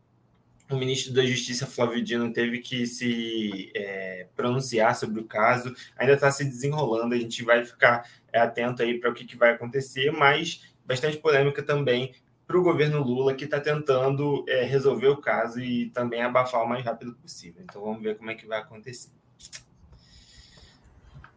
o 0.69 0.75
ministro 0.75 1.11
da 1.13 1.25
Justiça, 1.25 1.65
Flávio 1.65 2.03
Dino, 2.03 2.31
teve 2.31 2.59
que 2.59 2.85
se 2.85 3.71
é, 3.75 4.27
pronunciar 4.35 4.95
sobre 4.95 5.19
o 5.19 5.25
caso. 5.25 5.73
Ainda 5.97 6.13
está 6.13 6.29
se 6.31 6.45
desenrolando, 6.45 7.15
a 7.15 7.17
gente 7.17 7.43
vai 7.43 7.65
ficar 7.65 8.07
atento 8.31 8.83
aí 8.83 8.99
para 8.99 9.09
o 9.09 9.13
que, 9.13 9.25
que 9.25 9.35
vai 9.35 9.51
acontecer, 9.51 10.11
mas 10.11 10.63
bastante 10.85 11.17
polêmica 11.17 11.63
também 11.63 12.13
para 12.49 12.57
o 12.57 12.63
governo 12.63 13.03
Lula, 13.03 13.35
que 13.35 13.45
está 13.45 13.61
tentando 13.61 14.43
é, 14.47 14.63
resolver 14.63 15.07
o 15.09 15.17
caso 15.17 15.59
e 15.59 15.91
também 15.91 16.23
abafar 16.23 16.63
o 16.63 16.67
mais 16.67 16.83
rápido 16.83 17.13
possível. 17.13 17.61
Então 17.63 17.79
vamos 17.79 18.01
ver 18.01 18.17
como 18.17 18.31
é 18.31 18.33
que 18.33 18.47
vai 18.47 18.57
acontecer. 18.57 19.11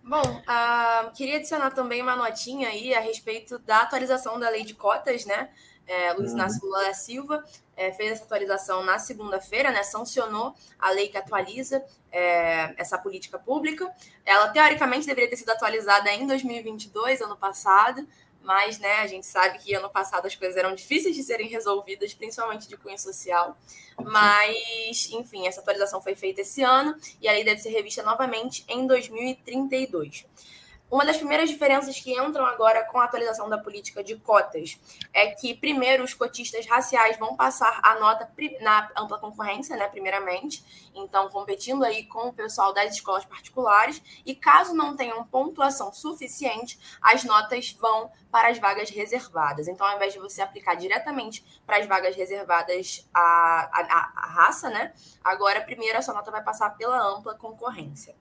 Bom, 0.03 0.23
uh, 0.23 1.13
queria 1.13 1.37
adicionar 1.37 1.73
também 1.73 2.01
uma 2.01 2.17
notinha 2.17 2.71
aí 2.71 2.95
a 2.95 3.01
respeito 3.01 3.59
da 3.59 3.83
atualização 3.83 4.41
da 4.41 4.49
lei 4.49 4.65
de 4.65 4.73
cotas, 4.73 5.27
né? 5.27 5.51
É, 5.87 6.15
Luiz 6.15 6.31
uhum. 6.31 6.39
Inácio 6.39 6.65
Lula 6.65 6.85
da 6.85 6.95
Silva 6.95 7.45
é, 7.77 7.93
fez 7.93 8.13
essa 8.13 8.25
atualização 8.25 8.83
na 8.83 8.99
segunda-feira, 8.99 9.71
né, 9.71 9.83
sancionou 9.83 10.55
a 10.79 10.91
lei 10.93 11.09
que 11.09 11.19
atualiza 11.19 11.85
é, 12.11 12.73
essa 12.81 12.97
política 12.97 13.39
pública. 13.39 13.93
Ela, 14.25 14.49
teoricamente, 14.49 15.07
deveria 15.07 15.29
ter 15.29 15.37
sido 15.37 15.51
atualizada 15.51 16.11
em 16.11 16.27
2022, 16.27 17.21
ano 17.21 17.37
passado, 17.37 18.07
mas 18.43 18.79
né, 18.79 19.01
a 19.01 19.07
gente 19.07 19.27
sabe 19.27 19.59
que 19.59 19.75
ano 19.75 19.89
passado 19.89 20.27
as 20.27 20.35
coisas 20.35 20.57
eram 20.57 20.75
difíceis 20.75 21.15
de 21.15 21.23
serem 21.23 21.49
resolvidas, 21.49 22.13
principalmente 22.15 22.69
de 22.69 22.77
cunho 22.77 22.99
social. 22.99 23.57
Mas, 24.03 25.09
enfim, 25.13 25.47
essa 25.47 25.61
atualização 25.61 26.01
foi 26.01 26.15
feita 26.15 26.41
esse 26.41 26.63
ano 26.63 26.95
e 27.21 27.29
a 27.29 27.33
lei 27.33 27.45
deve 27.45 27.61
ser 27.61 27.71
revista 27.71 28.03
novamente 28.03 28.65
em 28.69 28.87
2032. 28.87 30.27
Uma 30.93 31.07
das 31.07 31.17
primeiras 31.17 31.49
diferenças 31.49 31.99
que 31.99 32.13
entram 32.13 32.45
agora 32.45 32.85
com 32.85 32.99
a 32.99 33.05
atualização 33.05 33.49
da 33.49 33.57
política 33.57 34.05
de 34.05 34.15
cotas 34.17 34.79
é 35.11 35.29
que, 35.29 35.55
primeiro, 35.55 36.05
os 36.05 36.13
cotistas 36.13 36.67
raciais 36.67 37.19
vão 37.19 37.35
passar 37.35 37.81
a 37.83 37.99
nota 37.99 38.31
na 38.61 38.91
ampla 38.95 39.19
concorrência, 39.19 39.75
né, 39.75 39.89
primeiramente, 39.89 40.93
então 40.95 41.31
competindo 41.31 41.83
aí 41.83 42.05
com 42.05 42.29
o 42.29 42.33
pessoal 42.35 42.75
das 42.75 42.93
escolas 42.93 43.25
particulares, 43.25 44.03
e 44.27 44.35
caso 44.35 44.75
não 44.75 44.95
tenham 44.95 45.25
pontuação 45.25 45.91
suficiente, 45.95 46.79
as 47.01 47.25
notas 47.25 47.73
vão 47.73 48.13
para 48.31 48.49
as 48.51 48.59
vagas 48.59 48.91
reservadas. 48.91 49.69
Então, 49.69 49.87
ao 49.87 49.97
invés 49.97 50.13
de 50.13 50.19
você 50.19 50.43
aplicar 50.43 50.75
diretamente 50.75 51.43
para 51.65 51.79
as 51.79 51.87
vagas 51.87 52.15
reservadas 52.15 53.09
a, 53.15 53.71
a, 53.73 54.13
a 54.15 54.27
raça, 54.27 54.69
né, 54.69 54.93
agora, 55.25 55.63
primeiro, 55.63 55.97
a 55.97 56.03
sua 56.03 56.13
nota 56.13 56.31
vai 56.31 56.45
passar 56.45 56.77
pela 56.77 57.03
ampla 57.03 57.35
concorrência. 57.35 58.15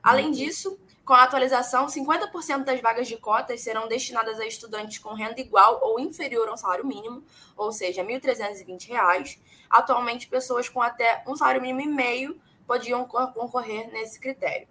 Além 0.00 0.30
disso, 0.30 0.78
com 1.04 1.14
a 1.14 1.24
atualização, 1.24 1.86
50% 1.86 2.64
das 2.64 2.80
vagas 2.80 3.08
de 3.08 3.16
cotas 3.16 3.60
serão 3.60 3.88
destinadas 3.88 4.38
a 4.38 4.46
estudantes 4.46 4.98
com 4.98 5.14
renda 5.14 5.40
igual 5.40 5.80
ou 5.82 5.98
inferior 5.98 6.48
ao 6.48 6.56
salário 6.56 6.86
mínimo, 6.86 7.24
ou 7.56 7.72
seja, 7.72 8.02
R$ 8.02 8.20
1.320. 8.20 9.38
Atualmente, 9.68 10.28
pessoas 10.28 10.68
com 10.68 10.80
até 10.80 11.24
um 11.26 11.34
salário 11.34 11.60
mínimo 11.60 11.80
e 11.80 11.88
meio 11.88 12.40
podiam 12.66 13.04
concorrer 13.04 13.90
nesse 13.92 14.20
critério. 14.20 14.68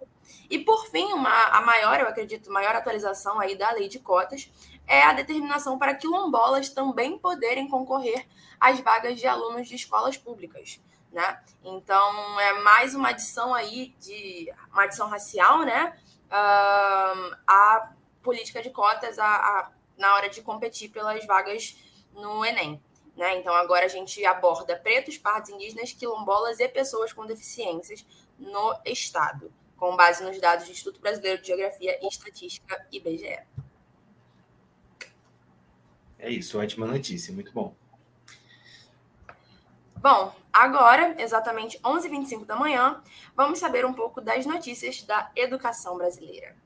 E 0.48 0.58
por 0.58 0.86
fim, 0.86 1.12
uma, 1.12 1.46
a 1.48 1.60
maior, 1.60 2.00
eu 2.00 2.08
acredito, 2.08 2.50
maior 2.50 2.74
atualização 2.74 3.38
aí 3.38 3.54
da 3.54 3.70
lei 3.72 3.88
de 3.88 3.98
cotas 3.98 4.50
é 4.86 5.02
a 5.02 5.12
determinação 5.12 5.78
para 5.78 5.94
quilombolas 5.94 6.68
também 6.68 7.18
poderem 7.18 7.68
concorrer 7.68 8.26
às 8.58 8.80
vagas 8.80 9.18
de 9.18 9.26
alunos 9.26 9.68
de 9.68 9.74
escolas 9.74 10.16
públicas. 10.16 10.80
Né? 11.12 11.40
Então 11.62 12.40
é 12.40 12.62
mais 12.62 12.94
uma 12.94 13.10
adição 13.10 13.54
aí 13.54 13.94
de 14.00 14.50
uma 14.72 14.84
adição 14.84 15.08
racial, 15.08 15.60
né? 15.60 15.94
A 16.34 17.92
política 18.22 18.62
de 18.62 18.70
cotas 18.70 19.18
a, 19.18 19.26
a, 19.26 19.72
na 19.98 20.14
hora 20.14 20.28
de 20.28 20.40
competir 20.42 20.90
pelas 20.90 21.24
vagas 21.26 21.76
no 22.12 22.44
Enem. 22.44 22.80
Né? 23.16 23.38
Então, 23.38 23.54
agora 23.54 23.84
a 23.84 23.88
gente 23.88 24.24
aborda 24.24 24.76
pretos, 24.76 25.18
pardos 25.18 25.50
indígenas, 25.50 25.92
quilombolas 25.92 26.60
e 26.60 26.68
pessoas 26.68 27.12
com 27.12 27.26
deficiências 27.26 28.04
no 28.38 28.74
Estado, 28.84 29.52
com 29.76 29.94
base 29.96 30.24
nos 30.24 30.40
dados 30.40 30.66
do 30.66 30.70
Instituto 30.70 31.00
Brasileiro 31.00 31.40
de 31.40 31.48
Geografia 31.48 31.98
e 32.02 32.08
Estatística, 32.08 32.86
IBGE. 32.90 33.40
É 36.18 36.30
isso, 36.30 36.58
ótima 36.58 36.86
notícia, 36.86 37.34
muito 37.34 37.52
bom. 37.52 37.74
Bom, 40.02 40.32
agora, 40.52 41.14
exatamente 41.16 41.78
11h25 41.78 42.44
da 42.44 42.56
manhã, 42.56 43.00
vamos 43.36 43.60
saber 43.60 43.86
um 43.86 43.92
pouco 43.92 44.20
das 44.20 44.44
notícias 44.44 45.04
da 45.04 45.30
educação 45.36 45.96
brasileira. 45.96 46.56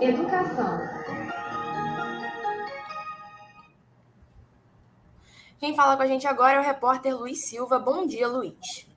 Educação. 0.00 0.78
Quem 5.58 5.76
fala 5.76 5.94
com 5.94 6.02
a 6.02 6.06
gente 6.06 6.26
agora 6.26 6.54
é 6.54 6.60
o 6.60 6.64
repórter 6.64 7.14
Luiz 7.14 7.50
Silva. 7.50 7.78
Bom 7.78 8.06
dia, 8.06 8.26
Luiz. 8.26 8.88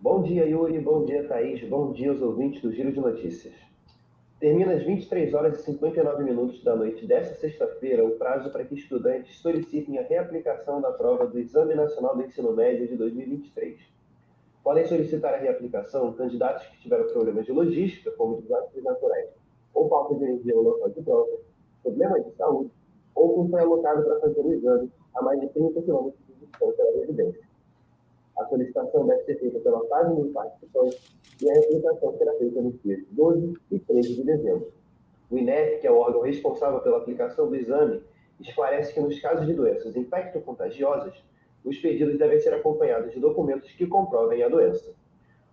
Bom 0.00 0.22
dia, 0.22 0.46
Yuri. 0.46 0.78
Bom 0.78 1.04
dia, 1.04 1.26
Thaís. 1.26 1.68
Bom 1.68 1.92
dia 1.92 2.12
aos 2.12 2.22
ouvintes 2.22 2.62
do 2.62 2.72
Giro 2.72 2.92
de 2.92 3.00
Notícias. 3.00 3.67
Termina 4.40 4.72
às 4.72 4.84
23 4.84 5.34
horas 5.34 5.58
e 5.58 5.64
59 5.64 6.22
minutos 6.22 6.62
da 6.62 6.76
noite 6.76 7.04
desta 7.04 7.34
sexta-feira 7.34 8.04
o 8.04 8.12
prazo 8.12 8.50
para 8.50 8.64
que 8.64 8.76
estudantes 8.76 9.36
solicitem 9.40 9.98
a 9.98 10.02
reaplicação 10.02 10.80
da 10.80 10.92
prova 10.92 11.26
do 11.26 11.40
Exame 11.40 11.74
Nacional 11.74 12.16
do 12.16 12.22
Ensino 12.22 12.52
Médio 12.52 12.86
de 12.86 12.94
2023. 12.94 13.80
Podem 14.62 14.86
solicitar 14.86 15.34
a 15.34 15.38
reaplicação 15.38 16.12
candidatos 16.12 16.64
que 16.68 16.82
tiveram 16.82 17.08
problemas 17.08 17.46
de 17.46 17.52
logística, 17.52 18.12
como 18.12 18.40
desastres 18.40 18.84
naturais, 18.84 19.28
ou 19.74 19.88
falta 19.88 20.14
de 20.14 20.22
energia 20.22 20.54
no 20.54 20.62
local 20.62 20.90
de 20.90 21.02
prova, 21.02 21.38
problemas 21.82 22.24
de 22.24 22.30
saúde, 22.36 22.70
ou 23.16 23.34
quem 23.34 23.50
foi 23.50 23.60
alocado 23.60 24.04
para 24.04 24.20
fazer 24.20 24.40
o 24.40 24.52
exame 24.52 24.92
a 25.16 25.22
mais 25.22 25.40
de 25.40 25.48
30 25.48 25.82
quilômetros 25.82 26.22
de 26.28 26.46
distância 26.46 26.84
da 26.84 27.00
residência. 27.00 27.47
A 28.38 28.46
solicitação 28.46 29.06
deve 29.06 29.24
ser 29.24 29.38
feita 29.38 29.58
pela 29.60 29.84
página 29.86 30.22
de 30.22 30.28
participantes 30.30 31.16
e 31.42 31.50
a 31.50 31.54
replicação 31.54 32.16
será 32.16 32.32
feita 32.34 32.60
nos 32.60 32.80
dias 32.82 33.00
12 33.10 33.54
e 33.70 33.78
13 33.78 34.14
de 34.14 34.24
dezembro. 34.24 34.72
O 35.30 35.36
INEP, 35.36 35.80
que 35.80 35.86
é 35.86 35.90
o 35.90 35.98
órgão 35.98 36.22
responsável 36.22 36.80
pela 36.80 36.98
aplicação 36.98 37.48
do 37.48 37.56
exame, 37.56 38.02
esclarece 38.40 38.94
que 38.94 39.00
nos 39.00 39.20
casos 39.20 39.46
de 39.46 39.52
doenças 39.52 39.96
infecto-contagiosas, 39.96 41.14
os 41.64 41.76
pedidos 41.78 42.16
devem 42.16 42.38
ser 42.38 42.54
acompanhados 42.54 43.12
de 43.12 43.20
documentos 43.20 43.70
que 43.72 43.86
comprovem 43.86 44.42
a 44.42 44.48
doença. 44.48 44.94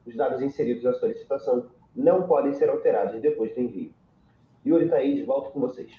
Os 0.06 0.15
dados 0.15 0.42
inseridos 0.42 0.84
na 0.84 0.94
solicitação 0.94 1.65
não 1.96 2.27
podem 2.27 2.54
ser 2.54 2.70
alterados 2.70 3.20
depois 3.20 3.54
do 3.54 3.62
envio. 3.62 3.92
Yuri 4.65 4.88
Thaís, 4.88 5.25
volto 5.25 5.51
com 5.51 5.60
vocês. 5.60 5.92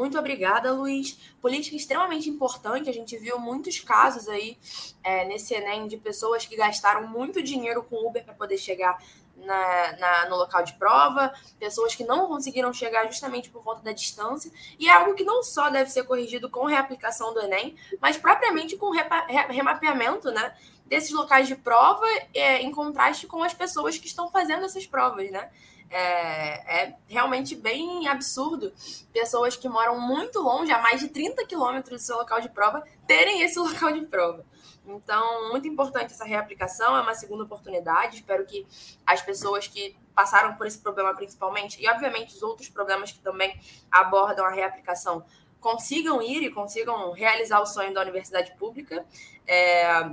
Muito 0.00 0.18
obrigada, 0.18 0.72
Luiz. 0.72 1.18
Política 1.42 1.76
extremamente 1.76 2.30
importante. 2.30 2.88
A 2.88 2.92
gente 2.92 3.18
viu 3.18 3.38
muitos 3.38 3.80
casos 3.80 4.28
aí 4.28 4.56
é, 5.04 5.26
nesse 5.26 5.52
Enem 5.52 5.86
de 5.86 5.98
pessoas 5.98 6.46
que 6.46 6.56
gastaram 6.56 7.06
muito 7.06 7.42
dinheiro 7.42 7.82
com 7.82 8.08
Uber 8.08 8.24
para 8.24 8.32
poder 8.32 8.56
chegar 8.56 8.98
na, 9.36 9.96
na, 9.98 10.28
no 10.30 10.36
local 10.36 10.64
de 10.64 10.72
prova, 10.72 11.30
pessoas 11.58 11.94
que 11.94 12.02
não 12.02 12.28
conseguiram 12.28 12.72
chegar 12.72 13.06
justamente 13.08 13.50
por 13.50 13.62
conta 13.62 13.82
da 13.82 13.92
distância, 13.92 14.50
e 14.78 14.88
é 14.88 14.90
algo 14.90 15.14
que 15.14 15.22
não 15.22 15.42
só 15.42 15.68
deve 15.68 15.90
ser 15.90 16.04
corrigido 16.04 16.48
com 16.48 16.64
reaplicação 16.64 17.34
do 17.34 17.40
Enem, 17.40 17.76
mas 18.00 18.16
propriamente 18.16 18.78
com 18.78 18.90
repa, 18.90 19.26
remapeamento 19.50 20.30
né, 20.30 20.56
desses 20.86 21.10
locais 21.10 21.46
de 21.46 21.56
prova 21.56 22.06
é, 22.32 22.62
em 22.62 22.72
contraste 22.72 23.26
com 23.26 23.42
as 23.42 23.52
pessoas 23.52 23.98
que 23.98 24.06
estão 24.06 24.30
fazendo 24.30 24.64
essas 24.64 24.86
provas, 24.86 25.30
né? 25.30 25.50
É, 25.92 26.84
é, 26.84 26.96
realmente 27.08 27.56
bem 27.56 28.06
absurdo 28.06 28.72
pessoas 29.12 29.56
que 29.56 29.68
moram 29.68 30.00
muito 30.00 30.38
longe, 30.40 30.70
a 30.70 30.80
mais 30.80 31.00
de 31.00 31.08
30 31.08 31.44
quilômetros 31.46 32.00
do 32.00 32.06
seu 32.06 32.16
local 32.16 32.40
de 32.40 32.48
prova, 32.48 32.84
terem 33.08 33.42
esse 33.42 33.58
local 33.60 33.92
de 33.92 34.06
prova. 34.06 34.44
Então, 34.86 35.50
muito 35.50 35.66
importante 35.68 36.12
essa 36.12 36.24
reaplicação, 36.24 36.96
é 36.96 37.00
uma 37.00 37.14
segunda 37.14 37.44
oportunidade. 37.44 38.16
Espero 38.16 38.46
que 38.46 38.66
as 39.06 39.20
pessoas 39.20 39.66
que 39.66 39.96
passaram 40.14 40.54
por 40.54 40.66
esse 40.66 40.78
problema 40.78 41.14
principalmente, 41.14 41.82
e 41.82 41.88
obviamente 41.88 42.34
os 42.34 42.42
outros 42.42 42.68
problemas 42.68 43.12
que 43.12 43.18
também 43.20 43.58
abordam 43.90 44.44
a 44.44 44.50
reaplicação, 44.50 45.24
consigam 45.60 46.22
ir 46.22 46.42
e 46.42 46.50
consigam 46.50 47.12
realizar 47.12 47.60
o 47.60 47.66
sonho 47.66 47.92
da 47.92 48.00
universidade 48.00 48.54
pública. 48.56 49.04
É... 49.46 50.10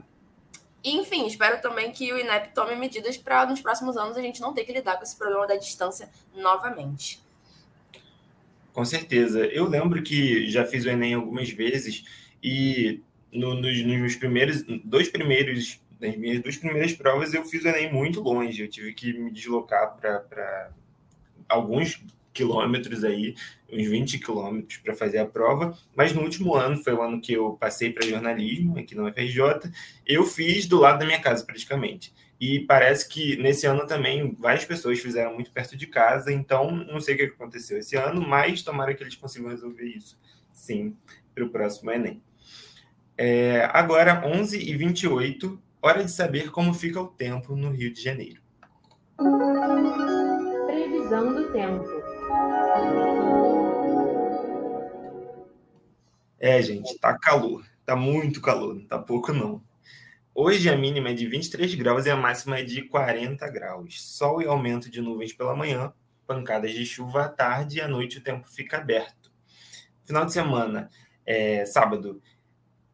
Enfim, 0.83 1.25
espero 1.25 1.61
também 1.61 1.91
que 1.91 2.11
o 2.13 2.19
INEP 2.19 2.53
tome 2.53 2.75
medidas 2.75 3.17
para 3.17 3.45
nos 3.45 3.61
próximos 3.61 3.97
anos 3.97 4.15
a 4.15 4.21
gente 4.21 4.39
não 4.39 4.53
ter 4.53 4.63
que 4.63 4.71
lidar 4.71 4.97
com 4.97 5.03
esse 5.03 5.17
problema 5.17 5.47
da 5.47 5.55
distância 5.55 6.09
novamente. 6.35 7.21
Com 8.71 8.85
certeza. 8.85 9.45
Eu 9.45 9.67
lembro 9.67 10.03
que 10.03 10.47
já 10.49 10.63
fiz 10.63 10.85
o 10.85 10.89
Enem 10.89 11.15
algumas 11.15 11.49
vezes 11.49 12.05
e 12.43 13.01
no, 13.33 13.55
nos, 13.55 13.83
nos 13.83 13.97
meus 13.97 14.15
primeiros, 14.15 14.63
dois 14.83 15.09
primeiros, 15.09 15.79
nas 15.99 16.15
minhas 16.15 16.39
duas 16.41 16.57
primeiras 16.57 16.93
provas, 16.93 17.33
eu 17.33 17.43
fiz 17.43 17.63
o 17.63 17.67
Enem 17.67 17.91
muito 17.91 18.21
longe. 18.21 18.61
Eu 18.61 18.69
tive 18.69 18.93
que 18.93 19.13
me 19.13 19.31
deslocar 19.31 19.97
para 19.97 20.69
alguns 21.49 22.03
quilômetros 22.37 23.03
aí, 23.03 23.33
uns 23.71 23.87
20 23.87 24.19
quilômetros 24.19 24.77
para 24.77 24.95
fazer 24.95 25.17
a 25.17 25.25
prova, 25.25 25.75
mas 25.95 26.13
no 26.13 26.21
último 26.21 26.55
ano, 26.55 26.77
foi 26.77 26.93
o 26.93 27.01
ano 27.01 27.19
que 27.19 27.33
eu 27.33 27.53
passei 27.53 27.91
para 27.91 28.07
jornalismo 28.07 28.77
aqui 28.77 28.93
no 28.93 29.09
UFRJ, 29.09 29.71
eu 30.05 30.23
fiz 30.23 30.67
do 30.67 30.79
lado 30.79 30.99
da 30.99 31.05
minha 31.05 31.19
casa 31.19 31.43
praticamente. 31.43 32.13
E 32.39 32.59
parece 32.59 33.09
que 33.09 33.35
nesse 33.37 33.65
ano 33.65 33.87
também 33.87 34.35
várias 34.37 34.63
pessoas 34.63 34.99
fizeram 34.99 35.33
muito 35.33 35.51
perto 35.51 35.75
de 35.75 35.87
casa, 35.87 36.31
então 36.31 36.69
não 36.69 37.01
sei 37.01 37.15
o 37.15 37.17
que 37.17 37.23
aconteceu 37.23 37.79
esse 37.79 37.95
ano, 37.95 38.21
mas 38.21 38.61
tomara 38.61 38.93
que 38.93 39.01
eles 39.01 39.15
consigam 39.15 39.49
resolver 39.49 39.85
isso, 39.85 40.19
sim, 40.53 40.95
para 41.33 41.43
o 41.43 41.49
próximo 41.49 41.89
Enem. 41.89 42.21
É, 43.17 43.67
agora, 43.73 44.21
11h28, 44.21 45.57
hora 45.81 46.03
de 46.03 46.11
saber 46.11 46.51
como 46.51 46.71
fica 46.71 47.01
o 47.01 47.07
tempo 47.07 47.55
no 47.55 47.71
Rio 47.71 47.91
de 47.91 48.03
Janeiro. 48.03 48.39
Previsão 50.67 51.33
do 51.33 51.51
tempo. 51.51 52.16
É, 56.39 56.61
gente, 56.61 56.97
tá 56.99 57.17
calor. 57.17 57.65
Tá 57.85 57.95
muito 57.95 58.41
calor, 58.41 58.75
não 58.75 58.85
tá 58.85 58.97
pouco 58.99 59.33
não. 59.33 59.61
Hoje 60.33 60.69
a 60.69 60.77
mínima 60.77 61.09
é 61.09 61.13
de 61.13 61.27
23 61.27 61.73
graus 61.75 62.05
e 62.05 62.09
a 62.09 62.15
máxima 62.15 62.59
é 62.59 62.63
de 62.63 62.83
40 62.83 63.49
graus. 63.49 64.01
Sol 64.01 64.41
e 64.41 64.45
aumento 64.45 64.89
de 64.89 65.01
nuvens 65.01 65.33
pela 65.33 65.55
manhã, 65.55 65.91
pancadas 66.27 66.71
de 66.71 66.85
chuva 66.85 67.23
à 67.23 67.29
tarde 67.29 67.77
e 67.77 67.81
à 67.81 67.87
noite 67.87 68.19
o 68.19 68.23
tempo 68.23 68.47
fica 68.47 68.77
aberto. 68.77 69.31
Final 70.05 70.25
de 70.25 70.33
semana, 70.33 70.89
é, 71.25 71.65
sábado, 71.65 72.21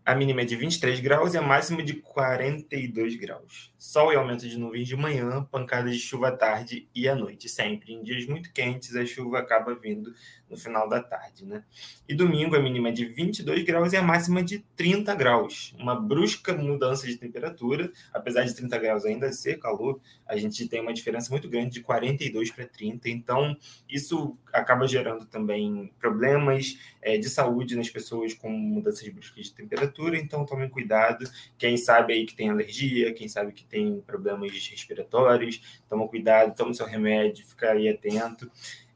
a 0.05 0.13
mínima 0.13 0.41
é 0.41 0.45
de 0.45 0.55
23 0.55 0.99
graus 0.99 1.33
e 1.33 1.37
a 1.37 1.41
máxima 1.41 1.81
de 1.81 1.93
42 1.93 3.15
graus. 3.15 3.73
Sol 3.77 4.11
e 4.11 4.15
aumento 4.15 4.47
de 4.47 4.57
nuvens 4.57 4.87
de 4.87 4.97
manhã, 4.97 5.43
pancadas 5.49 5.93
de 5.93 5.99
chuva 5.99 6.27
à 6.27 6.31
tarde 6.31 6.89
e 6.93 7.07
à 7.07 7.15
noite. 7.15 7.47
Sempre 7.47 7.93
em 7.93 8.03
dias 8.03 8.25
muito 8.25 8.51
quentes, 8.51 8.95
a 8.95 9.05
chuva 9.05 9.39
acaba 9.39 9.73
vindo 9.75 10.13
no 10.53 10.59
final 10.59 10.87
da 10.87 11.01
tarde, 11.01 11.45
né? 11.45 11.63
E 12.07 12.13
domingo 12.13 12.55
a 12.55 12.59
mínima 12.59 12.89
é 12.89 12.91
de 12.91 13.05
22 13.05 13.63
graus 13.63 13.91
e 13.91 13.97
a 13.97 14.03
máxima 14.03 14.43
de 14.43 14.59
30 14.75 15.15
graus. 15.15 15.73
Uma 15.79 15.99
brusca 15.99 16.53
mudança 16.53 17.07
de 17.07 17.17
temperatura, 17.17 17.91
apesar 18.13 18.43
de 18.43 18.53
30 18.53 18.77
graus 18.77 19.03
ainda 19.03 19.33
ser 19.33 19.59
calor, 19.59 19.99
a 20.27 20.37
gente 20.37 20.67
tem 20.67 20.79
uma 20.79 20.93
diferença 20.93 21.29
muito 21.31 21.49
grande 21.49 21.71
de 21.71 21.81
42 21.81 22.51
para 22.51 22.67
30. 22.67 23.09
Então, 23.09 23.57
isso 23.89 24.37
acaba 24.51 24.87
gerando 24.87 25.25
também 25.25 25.91
problemas 25.99 26.77
é, 27.01 27.17
de 27.17 27.29
saúde 27.29 27.75
nas 27.75 27.89
pessoas 27.89 28.33
com 28.33 28.49
mudanças 28.49 29.07
bruscas 29.09 29.45
de 29.45 29.53
temperatura. 29.53 30.17
Então, 30.17 30.45
tomem 30.45 30.69
cuidado. 30.69 31.25
Quem 31.57 31.77
sabe 31.77 32.13
aí 32.13 32.25
que 32.25 32.35
tem 32.35 32.49
alergia, 32.49 33.11
quem 33.13 33.27
sabe 33.27 33.53
que 33.53 33.65
tem 33.65 34.01
problemas 34.01 34.51
respiratórios, 34.51 35.81
toma 35.89 36.07
cuidado, 36.07 36.55
toma 36.55 36.73
seu 36.75 36.85
remédio, 36.85 37.43
fica 37.43 37.71
aí 37.71 37.89
atento. 37.89 38.51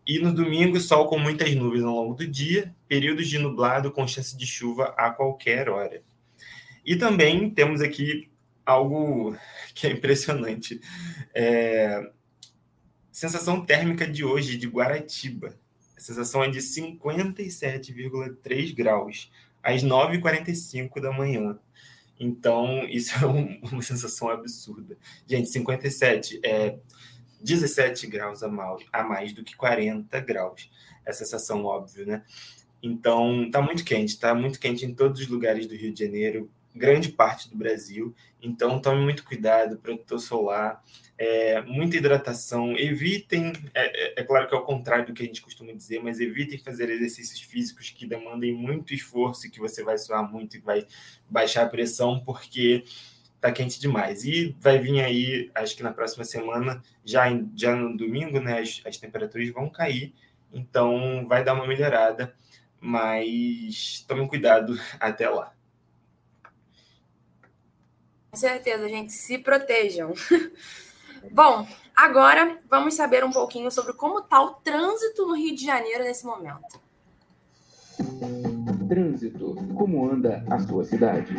E 0.07 0.17
no 0.19 0.33
domingo, 0.33 0.79
sol 0.79 1.09
com 1.09 1.19
muitas 1.19 1.53
nuvens 1.53 1.83
ao 1.83 1.93
longo 1.93 2.13
do 2.13 2.25
dia, 2.25 2.73
períodos 2.87 3.27
de 3.27 3.37
nublado 3.37 3.91
com 3.91 4.07
chance 4.07 4.37
de 4.37 4.47
chuva 4.47 4.95
a 4.97 5.09
qualquer 5.09 5.67
hora. 5.67 6.01
E 6.85 6.95
também 6.95 7.49
temos 7.49 7.81
aqui 7.81 8.31
algo 8.65 9.35
que 9.75 9.85
é 9.85 9.91
impressionante. 9.91 10.79
É... 11.35 12.09
Sensação 13.11 13.65
térmica 13.65 14.07
de 14.07 14.23
hoje 14.23 14.57
de 14.57 14.65
Guaratiba. 14.65 15.59
A 15.97 15.99
sensação 15.99 16.41
é 16.41 16.49
de 16.49 16.59
57,3 16.59 18.73
graus, 18.73 19.29
às 19.61 19.83
9h45 19.83 21.01
da 21.01 21.11
manhã. 21.11 21.59
Então, 22.17 22.87
isso 22.87 23.13
é 23.21 23.27
um, 23.27 23.59
uma 23.61 23.81
sensação 23.81 24.29
absurda. 24.29 24.97
Gente, 25.27 25.49
57 25.49 26.39
é 26.45 26.77
17 27.41 28.07
graus 28.07 28.43
a 28.43 28.47
mais, 28.47 28.85
a 28.91 29.03
mais 29.03 29.33
do 29.33 29.43
que 29.43 29.55
40 29.55 30.19
graus. 30.21 30.69
É 31.05 31.11
sensação 31.11 31.63
óbvia, 31.63 32.05
né? 32.05 32.23
Então, 32.81 33.49
tá 33.49 33.61
muito 33.61 33.83
quente, 33.83 34.19
tá 34.19 34.35
muito 34.35 34.59
quente 34.59 34.85
em 34.85 34.93
todos 34.93 35.21
os 35.21 35.27
lugares 35.27 35.65
do 35.67 35.75
Rio 35.75 35.91
de 35.91 36.05
Janeiro, 36.05 36.49
grande 36.75 37.09
parte 37.09 37.49
do 37.49 37.57
Brasil. 37.57 38.13
Então, 38.41 38.79
tome 38.79 39.01
muito 39.01 39.23
cuidado, 39.23 39.77
protetor 39.77 40.19
solar, 40.19 40.83
é, 41.17 41.61
muita 41.63 41.97
hidratação. 41.97 42.77
Evitem, 42.77 43.51
é, 43.73 44.19
é, 44.19 44.21
é, 44.21 44.23
claro 44.23 44.47
que 44.47 44.53
é 44.53 44.57
o 44.57 44.63
contrário 44.63 45.07
do 45.07 45.13
que 45.13 45.23
a 45.23 45.25
gente 45.25 45.41
costuma 45.41 45.73
dizer, 45.73 46.01
mas 46.03 46.19
evitem 46.19 46.59
fazer 46.59 46.89
exercícios 46.89 47.41
físicos 47.41 47.89
que 47.89 48.05
demandem 48.05 48.53
muito 48.53 48.93
esforço 48.93 49.49
que 49.49 49.59
você 49.59 49.83
vai 49.83 49.97
suar 49.97 50.31
muito 50.31 50.57
e 50.57 50.59
vai 50.59 50.85
baixar 51.29 51.63
a 51.63 51.69
pressão, 51.69 52.19
porque 52.23 52.83
tá 53.47 53.51
quente 53.51 53.79
demais. 53.79 54.23
E 54.23 54.55
vai 54.59 54.77
vir 54.77 55.01
aí, 55.01 55.51
acho 55.55 55.75
que 55.75 55.83
na 55.83 55.93
próxima 55.93 56.23
semana, 56.25 56.81
já, 57.03 57.25
já 57.55 57.75
no 57.75 57.95
domingo, 57.95 58.39
né, 58.39 58.59
as, 58.59 58.81
as 58.85 58.97
temperaturas 58.97 59.49
vão 59.49 59.69
cair, 59.69 60.13
então 60.51 61.25
vai 61.27 61.43
dar 61.43 61.53
uma 61.53 61.67
melhorada, 61.67 62.35
mas 62.79 64.03
tomem 64.07 64.27
cuidado 64.27 64.77
até 64.99 65.29
lá. 65.29 65.53
Com 68.31 68.37
certeza, 68.37 68.87
gente, 68.87 69.13
se 69.13 69.37
protejam. 69.37 70.13
Bom, 71.31 71.67
agora 71.95 72.59
vamos 72.69 72.93
saber 72.93 73.23
um 73.23 73.31
pouquinho 73.31 73.71
sobre 73.71 73.93
como 73.93 74.19
está 74.19 74.41
o 74.41 74.55
trânsito 74.55 75.25
no 75.25 75.35
Rio 75.35 75.55
de 75.55 75.65
Janeiro 75.65 76.03
nesse 76.03 76.25
momento. 76.25 76.79
Trânsito, 78.87 79.55
como 79.75 80.09
anda 80.09 80.45
a 80.49 80.59
sua 80.59 80.85
cidade? 80.85 81.33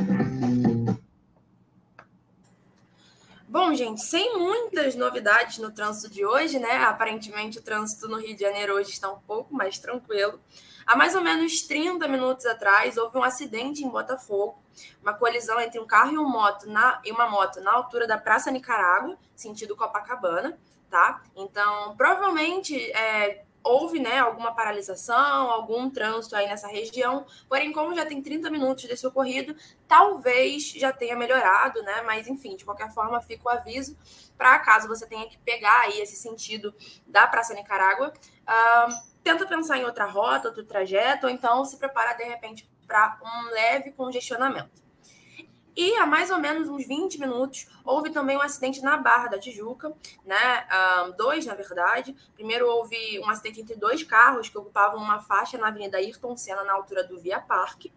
Bom, 3.51 3.75
gente, 3.75 4.03
sem 4.03 4.37
muitas 4.37 4.95
novidades 4.95 5.57
no 5.57 5.73
trânsito 5.73 6.13
de 6.13 6.23
hoje, 6.23 6.59
né? 6.59 6.85
Aparentemente 6.85 7.59
o 7.59 7.63
trânsito 7.63 8.07
no 8.07 8.19
Rio 8.19 8.37
de 8.37 8.43
Janeiro 8.43 8.75
hoje 8.75 8.91
está 8.91 9.11
um 9.11 9.19
pouco 9.21 9.55
mais 9.55 9.79
tranquilo. 9.79 10.39
Há 10.87 10.95
mais 10.95 11.15
ou 11.15 11.23
menos 11.23 11.63
30 11.63 12.07
minutos 12.09 12.45
atrás, 12.45 12.99
houve 12.99 13.17
um 13.17 13.23
acidente 13.23 13.83
em 13.83 13.89
Botafogo, 13.89 14.63
uma 15.01 15.15
colisão 15.15 15.59
entre 15.59 15.81
um 15.81 15.87
carro 15.87 16.13
e, 16.13 16.19
um 16.19 16.29
moto 16.29 16.69
na, 16.69 17.01
e 17.03 17.11
uma 17.11 17.27
moto 17.27 17.59
na 17.63 17.73
altura 17.73 18.07
da 18.07 18.19
Praça 18.19 18.51
Nicarágua, 18.51 19.17
sentido 19.35 19.75
Copacabana, 19.75 20.59
tá? 20.91 21.23
Então, 21.35 21.97
provavelmente 21.97 22.77
é, 22.93 23.47
houve 23.69 24.01
né, 24.01 24.19
alguma 24.19 24.55
paralisação, 24.55 25.51
algum 25.51 25.91
trânsito 25.91 26.35
aí 26.35 26.47
nessa 26.47 26.67
região, 26.67 27.27
porém, 27.49 27.73
como 27.73 27.95
já 27.95 28.07
tem 28.07 28.23
30 28.23 28.51
minutos 28.51 28.85
desse 28.85 29.07
ocorrido, 29.07 29.55
talvez 29.87 30.71
já 30.71 30.93
tenha 30.93 31.15
melhorado, 31.15 31.83
né? 31.83 32.03
Mas 32.03 32.27
enfim, 32.29 32.57
de 32.57 32.65
qualquer 32.65 32.91
forma, 32.93 33.21
fica 33.21 33.47
o 33.47 33.51
aviso 33.51 33.97
para 34.39 34.59
caso 34.61 34.89
você 34.89 35.07
tenha 35.07 35.29
que 35.29 35.37
pegar 35.39 35.81
aí 35.81 36.01
esse 36.01 36.17
sentido 36.17 36.75
da 37.07 37.27
Praça 37.27 37.53
Nicarágua. 37.53 38.13
Uh, 38.47 39.09
tenta 39.23 39.47
pensar 39.47 39.77
em 39.77 39.85
outra 39.85 40.07
rota, 40.07 40.49
outro 40.49 40.65
trajeto, 40.65 41.27
ou 41.27 41.33
então 41.33 41.65
se 41.65 41.77
prepara 41.77 42.15
de 42.15 42.25
repente 42.25 42.71
para 42.87 43.19
um 43.23 43.51
leve 43.51 43.93
congestionamento. 43.93 44.88
E 45.79 45.95
há 45.95 46.05
mais 46.05 46.29
ou 46.29 46.39
menos 46.39 46.69
uns 46.69 46.85
20 46.89 47.21
minutos 47.21 47.69
houve 47.85 48.11
também 48.11 48.37
um 48.37 48.43
acidente 48.43 48.83
na 48.83 48.97
Barra 48.97 49.29
da 49.29 49.39
Tijuca, 49.39 49.95
né? 50.25 50.67
Um, 51.07 51.13
dois, 51.13 51.47
na 51.47 51.55
verdade. 51.55 52.17
Primeiro 52.35 52.69
houve 52.69 52.97
um 53.21 53.31
acidente 53.31 53.61
entre 53.61 53.77
dois 53.77 54.03
carros 54.03 54.49
que 54.49 54.59
ocupavam 54.59 55.01
uma 55.01 55.21
faixa 55.21 55.57
na 55.57 55.69
Avenida 55.69 55.99
Ayrton 55.99 56.37
Senna, 56.37 56.65
na 56.65 56.73
altura 56.73 57.05
do 57.05 57.21
Via 57.21 57.39
Parque. 57.39 57.93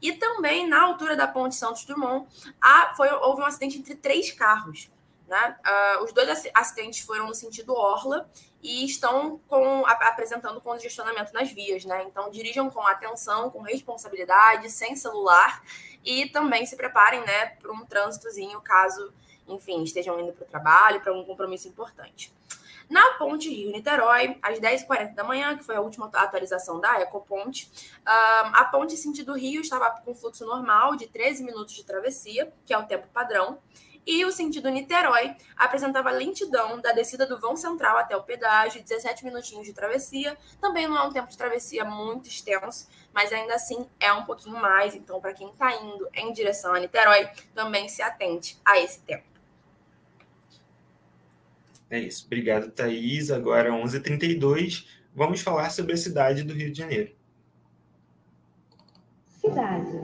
E 0.00 0.14
também 0.14 0.66
na 0.66 0.80
altura 0.80 1.14
da 1.14 1.28
Ponte 1.28 1.56
Santos 1.56 1.84
Dumont, 1.84 2.26
há, 2.58 2.94
foi, 2.96 3.10
houve 3.10 3.42
um 3.42 3.44
acidente 3.44 3.76
entre 3.76 3.94
três 3.96 4.32
carros. 4.32 4.90
Né? 5.28 5.56
Uh, 5.66 6.04
os 6.04 6.14
dois 6.14 6.48
acidentes 6.54 7.00
foram 7.00 7.26
no 7.26 7.34
sentido 7.34 7.74
Orla 7.74 8.30
e 8.66 8.84
estão 8.84 9.40
com, 9.46 9.86
apresentando 9.86 10.60
congestionamento 10.60 11.32
nas 11.32 11.52
vias. 11.52 11.84
Né? 11.84 12.02
Então, 12.02 12.28
dirijam 12.30 12.68
com 12.68 12.84
atenção, 12.84 13.48
com 13.48 13.62
responsabilidade, 13.62 14.68
sem 14.70 14.96
celular 14.96 15.62
e 16.04 16.28
também 16.30 16.66
se 16.66 16.76
preparem 16.76 17.20
né, 17.20 17.46
para 17.62 17.70
um 17.72 17.86
trânsitozinho, 17.86 18.60
caso, 18.60 19.12
enfim, 19.46 19.84
estejam 19.84 20.18
indo 20.18 20.32
para 20.32 20.44
o 20.44 20.48
trabalho, 20.48 21.00
para 21.00 21.12
um 21.12 21.24
compromisso 21.24 21.68
importante. 21.68 22.34
Na 22.90 23.14
ponte 23.14 23.48
Rio-Niterói, 23.48 24.36
às 24.42 24.58
10h40 24.58 25.14
da 25.14 25.24
manhã, 25.24 25.56
que 25.56 25.64
foi 25.64 25.76
a 25.76 25.80
última 25.80 26.06
atualização 26.06 26.80
da 26.80 27.00
Ecoponte, 27.00 27.70
a 28.04 28.64
ponte 28.64 28.96
sentido 28.96 29.34
Rio 29.34 29.60
estava 29.60 29.90
com 30.04 30.14
fluxo 30.14 30.44
normal 30.44 30.94
de 30.96 31.06
13 31.08 31.42
minutos 31.44 31.74
de 31.74 31.84
travessia, 31.84 32.52
que 32.64 32.72
é 32.72 32.78
o 32.78 32.86
tempo 32.86 33.08
padrão, 33.12 33.58
e 34.06 34.24
o 34.24 34.30
sentido 34.30 34.70
Niterói 34.70 35.34
apresentava 35.56 36.10
lentidão 36.10 36.80
da 36.80 36.92
descida 36.92 37.26
do 37.26 37.38
vão 37.38 37.56
central 37.56 37.98
até 37.98 38.16
o 38.16 38.22
pedágio, 38.22 38.82
17 38.82 39.24
minutinhos 39.24 39.66
de 39.66 39.72
travessia. 39.72 40.36
Também 40.60 40.86
não 40.86 40.96
é 40.96 41.02
um 41.02 41.12
tempo 41.12 41.28
de 41.28 41.36
travessia 41.36 41.84
muito 41.84 42.28
extenso, 42.28 42.88
mas 43.12 43.32
ainda 43.32 43.54
assim 43.54 43.86
é 43.98 44.12
um 44.12 44.24
pouquinho 44.24 44.60
mais. 44.60 44.94
Então, 44.94 45.20
para 45.20 45.34
quem 45.34 45.48
está 45.48 45.74
indo 45.74 46.08
em 46.14 46.32
direção 46.32 46.72
a 46.72 46.78
Niterói, 46.78 47.28
também 47.54 47.88
se 47.88 48.00
atente 48.00 48.56
a 48.64 48.78
esse 48.78 49.00
tempo. 49.00 49.24
É 51.90 51.98
isso. 51.98 52.26
Obrigado, 52.26 52.70
Thaís. 52.70 53.30
Agora, 53.30 53.70
11h32, 53.70 54.86
vamos 55.14 55.40
falar 55.40 55.70
sobre 55.70 55.94
a 55.94 55.96
cidade 55.96 56.42
do 56.42 56.52
Rio 56.52 56.70
de 56.70 56.78
Janeiro. 56.78 57.12
Cidade. 59.40 59.95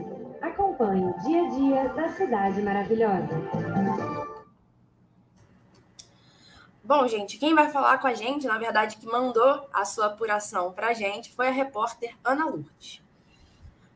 Da 1.89 2.09
cidade 2.13 2.61
maravilhosa. 2.61 3.27
Bom, 6.81 7.07
gente, 7.07 7.37
quem 7.37 7.53
vai 7.53 7.69
falar 7.69 7.97
com 7.97 8.07
a 8.07 8.13
gente, 8.13 8.47
na 8.47 8.57
verdade, 8.57 8.95
que 8.97 9.05
mandou 9.05 9.67
a 9.71 9.83
sua 9.83 10.05
apuração 10.05 10.71
para 10.71 10.87
a 10.87 10.93
gente, 10.93 11.33
foi 11.33 11.49
a 11.49 11.51
repórter 11.51 12.15
Ana 12.23 12.45
Lourdes. 12.45 13.01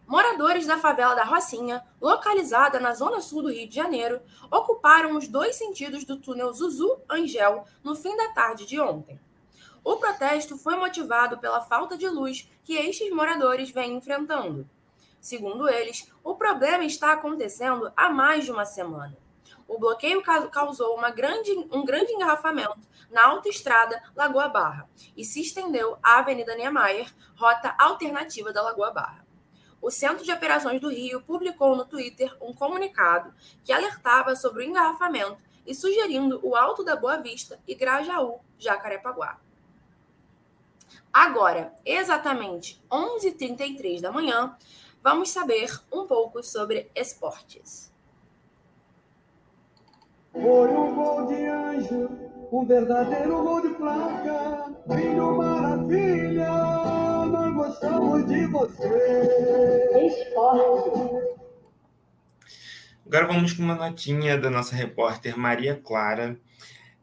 Moradores 0.05 0.67
da 0.67 0.77
favela 0.77 1.15
da 1.15 1.23
Rocinha, 1.23 1.81
localizada 1.99 2.79
na 2.79 2.93
zona 2.93 3.21
sul 3.21 3.41
do 3.41 3.51
Rio 3.51 3.67
de 3.67 3.75
Janeiro, 3.75 4.21
ocuparam 4.51 5.15
os 5.15 5.27
dois 5.27 5.55
sentidos 5.55 6.03
do 6.03 6.17
túnel 6.17 6.51
Zuzu 6.51 6.99
Angel 7.09 7.65
no 7.83 7.95
fim 7.95 8.15
da 8.17 8.29
tarde 8.29 8.65
de 8.65 8.79
ontem. 8.79 9.19
O 9.83 9.95
protesto 9.95 10.57
foi 10.57 10.75
motivado 10.75 11.37
pela 11.37 11.61
falta 11.61 11.97
de 11.97 12.07
luz 12.07 12.49
que 12.63 12.73
estes 12.73 13.09
moradores 13.11 13.71
vêm 13.71 13.95
enfrentando. 13.95 14.69
Segundo 15.27 15.67
eles, 15.67 16.09
o 16.23 16.35
problema 16.35 16.85
está 16.85 17.11
acontecendo 17.11 17.91
há 17.97 18.09
mais 18.09 18.45
de 18.45 18.51
uma 18.53 18.63
semana. 18.63 19.17
O 19.67 19.77
bloqueio 19.77 20.23
causou 20.23 20.97
grande, 21.11 21.51
um 21.69 21.83
grande 21.83 22.13
engarrafamento 22.13 22.79
na 23.11 23.25
autoestrada 23.25 24.01
Lagoa 24.15 24.47
Barra 24.47 24.89
e 25.17 25.25
se 25.25 25.41
estendeu 25.41 25.97
à 26.01 26.19
Avenida 26.19 26.55
Niemeyer, 26.55 27.13
rota 27.35 27.75
alternativa 27.77 28.53
da 28.53 28.61
Lagoa 28.61 28.89
Barra. 28.91 29.27
O 29.81 29.91
Centro 29.91 30.23
de 30.23 30.31
Operações 30.31 30.79
do 30.79 30.87
Rio 30.87 31.21
publicou 31.21 31.75
no 31.75 31.83
Twitter 31.83 32.33
um 32.39 32.53
comunicado 32.53 33.33
que 33.65 33.73
alertava 33.73 34.33
sobre 34.33 34.63
o 34.63 34.65
engarrafamento 34.65 35.43
e 35.65 35.75
sugerindo 35.75 36.39
o 36.41 36.55
Alto 36.55 36.85
da 36.85 36.95
Boa 36.95 37.17
Vista 37.17 37.59
e 37.67 37.75
Grajaú, 37.75 38.39
Jacarepaguá. 38.57 39.41
Agora, 41.11 41.73
exatamente 41.83 42.81
11h33 42.89 43.99
da 43.99 44.11
manhã, 44.11 44.55
vamos 45.07 45.29
saber 45.29 45.69
um 45.89 46.05
pouco 46.05 46.43
sobre 46.43 46.91
esportes. 46.93 47.93
Foi 50.33 50.67
um 50.67 50.95
gol 50.95 51.27
de 51.27 51.45
anjo, 51.45 52.09
um 52.51 52.65
verdadeiro 52.65 53.41
gol 53.41 53.61
de 53.61 53.69
placa. 53.75 54.75
Filho 54.93 55.37
maravilha, 55.37 56.49
nós 57.25 57.53
gostamos 57.53 58.27
de 58.27 58.47
você. 58.47 59.97
Esporte. 60.07 61.37
Agora 63.05 63.27
vamos 63.27 63.53
com 63.53 63.63
uma 63.63 63.75
notinha 63.75 64.37
da 64.37 64.49
nossa 64.49 64.75
repórter 64.75 65.39
Maria 65.39 65.77
Clara, 65.81 66.37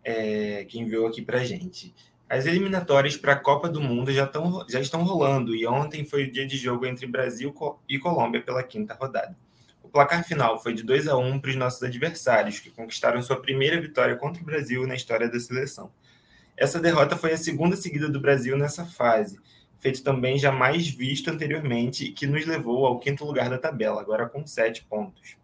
é, 0.04 0.66
que 0.66 0.78
enviou 0.78 1.06
aqui 1.06 1.22
para 1.22 1.42
gente. 1.42 1.94
As 2.28 2.46
eliminatórias 2.46 3.16
para 3.16 3.34
a 3.34 3.38
Copa 3.38 3.68
do 3.68 3.80
Mundo 3.80 4.10
já, 4.10 4.26
tão, 4.26 4.66
já 4.68 4.80
estão 4.80 5.02
rolando 5.02 5.54
e 5.54 5.66
ontem 5.66 6.04
foi 6.04 6.24
o 6.24 6.32
dia 6.32 6.46
de 6.46 6.56
jogo 6.56 6.86
entre 6.86 7.06
Brasil 7.06 7.54
e 7.88 7.98
Colômbia 7.98 8.42
pela 8.42 8.62
quinta 8.62 8.94
rodada. 8.94 9.36
O 9.82 9.88
placar 9.88 10.24
final 10.24 10.60
foi 10.60 10.72
de 10.72 10.82
2 10.82 11.06
a 11.06 11.16
1 11.16 11.38
para 11.38 11.50
os 11.50 11.56
nossos 11.56 11.82
adversários, 11.82 12.58
que 12.58 12.70
conquistaram 12.70 13.22
sua 13.22 13.40
primeira 13.40 13.80
vitória 13.80 14.16
contra 14.16 14.42
o 14.42 14.44
Brasil 14.44 14.86
na 14.86 14.94
história 14.94 15.28
da 15.28 15.38
seleção. 15.38 15.92
Essa 16.56 16.80
derrota 16.80 17.16
foi 17.16 17.32
a 17.32 17.36
segunda 17.36 17.76
seguida 17.76 18.08
do 18.08 18.18
Brasil 18.18 18.56
nessa 18.56 18.84
fase, 18.86 19.38
feito 19.78 20.02
também 20.02 20.38
jamais 20.38 20.88
visto 20.88 21.30
anteriormente 21.30 22.10
que 22.10 22.26
nos 22.26 22.46
levou 22.46 22.86
ao 22.86 22.98
quinto 22.98 23.24
lugar 23.24 23.50
da 23.50 23.58
tabela, 23.58 24.00
agora 24.00 24.26
com 24.26 24.46
sete 24.46 24.82
pontos. 24.84 25.36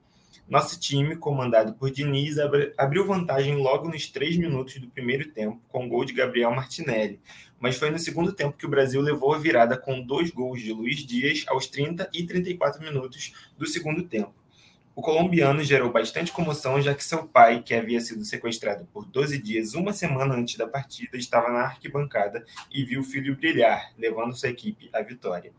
Nosso 0.50 0.80
time, 0.80 1.14
comandado 1.14 1.74
por 1.74 1.92
Diniz, 1.92 2.36
abriu 2.76 3.06
vantagem 3.06 3.54
logo 3.54 3.88
nos 3.88 4.08
três 4.08 4.36
minutos 4.36 4.80
do 4.80 4.88
primeiro 4.88 5.30
tempo, 5.30 5.62
com 5.68 5.86
o 5.86 5.88
gol 5.88 6.04
de 6.04 6.12
Gabriel 6.12 6.50
Martinelli. 6.50 7.20
Mas 7.60 7.76
foi 7.76 7.88
no 7.88 8.00
segundo 8.00 8.32
tempo 8.32 8.56
que 8.56 8.66
o 8.66 8.68
Brasil 8.68 9.00
levou 9.00 9.32
a 9.32 9.38
virada 9.38 9.76
com 9.76 10.02
dois 10.02 10.32
gols 10.32 10.60
de 10.60 10.72
Luiz 10.72 11.06
Dias 11.06 11.44
aos 11.46 11.68
30 11.68 12.10
e 12.12 12.26
34 12.26 12.82
minutos 12.82 13.32
do 13.56 13.64
segundo 13.64 14.02
tempo. 14.02 14.34
O 14.92 15.00
colombiano 15.00 15.62
gerou 15.62 15.92
bastante 15.92 16.32
comoção, 16.32 16.82
já 16.82 16.96
que 16.96 17.04
seu 17.04 17.28
pai, 17.28 17.62
que 17.62 17.72
havia 17.72 18.00
sido 18.00 18.24
sequestrado 18.24 18.88
por 18.92 19.06
12 19.06 19.38
dias, 19.38 19.74
uma 19.74 19.92
semana 19.92 20.34
antes 20.34 20.56
da 20.56 20.66
partida, 20.66 21.16
estava 21.16 21.48
na 21.52 21.60
arquibancada 21.60 22.44
e 22.72 22.84
viu 22.84 23.02
o 23.02 23.04
filho 23.04 23.36
brilhar, 23.36 23.92
levando 23.96 24.36
sua 24.36 24.48
equipe 24.48 24.90
à 24.92 25.00
vitória. 25.00 25.52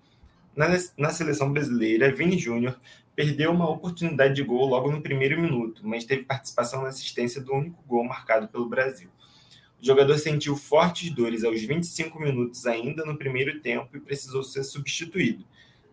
Na, 0.53 0.67
na 0.97 1.11
seleção 1.11 1.49
brasileira, 1.49 2.13
Vini 2.13 2.37
Júnior 2.37 2.77
perdeu 3.15 3.51
uma 3.51 3.69
oportunidade 3.69 4.35
de 4.35 4.43
gol 4.43 4.65
logo 4.67 4.91
no 4.91 5.01
primeiro 5.01 5.39
minuto, 5.39 5.81
mas 5.85 6.05
teve 6.05 6.23
participação 6.23 6.81
na 6.81 6.89
assistência 6.89 7.41
do 7.41 7.53
único 7.53 7.83
gol 7.87 8.03
marcado 8.03 8.47
pelo 8.47 8.69
Brasil. 8.69 9.09
O 9.81 9.85
jogador 9.85 10.17
sentiu 10.17 10.55
fortes 10.55 11.09
dores 11.09 11.43
aos 11.43 11.61
25 11.61 12.19
minutos 12.19 12.65
ainda 12.65 13.03
no 13.03 13.17
primeiro 13.17 13.59
tempo 13.61 13.97
e 13.97 13.99
precisou 13.99 14.43
ser 14.43 14.63
substituído. 14.63 15.43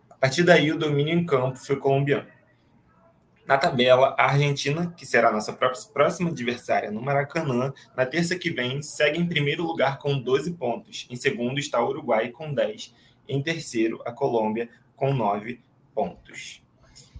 A 0.09 0.15
partir 0.15 0.43
daí, 0.43 0.71
o 0.71 0.77
domínio 0.77 1.17
em 1.17 1.25
campo 1.25 1.57
foi 1.57 1.75
colombiano. 1.75 2.27
Na 3.47 3.57
tabela, 3.57 4.13
a 4.15 4.25
Argentina, 4.25 4.93
que 4.95 5.07
será 5.07 5.31
nossa 5.31 5.51
próxima 5.51 6.29
adversária 6.29 6.91
no 6.91 7.01
Maracanã, 7.01 7.73
na 7.97 8.05
terça 8.05 8.37
que 8.37 8.51
vem, 8.51 8.79
segue 8.83 9.19
em 9.19 9.27
primeiro 9.27 9.63
lugar 9.63 9.97
com 9.97 10.19
12 10.19 10.51
pontos. 10.51 11.07
Em 11.09 11.15
segundo 11.15 11.57
está 11.57 11.81
o 11.81 11.89
Uruguai 11.89 12.29
com 12.29 12.53
10. 12.53 12.93
Em 13.27 13.41
terceiro, 13.41 14.03
a 14.05 14.11
Colômbia 14.11 14.69
com 14.95 15.15
9 15.15 15.59
pontos. 15.95 16.61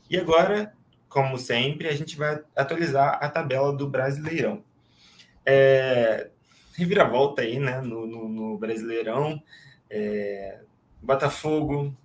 E 0.10 0.18
agora, 0.18 0.74
como 1.08 1.38
sempre, 1.38 1.88
a 1.88 1.96
gente 1.96 2.18
vai 2.18 2.42
atualizar 2.56 3.20
a 3.22 3.30
tabela 3.30 3.72
do 3.72 3.88
Brasileirão. 3.88 4.64
É, 5.46 6.30
reviravolta 6.76 7.42
aí, 7.42 7.60
né, 7.60 7.82
no, 7.82 8.06
no, 8.08 8.30
no 8.30 8.58
Brasileirão. 8.58 9.42
É, 9.90 10.60
Botafogo 11.02 11.96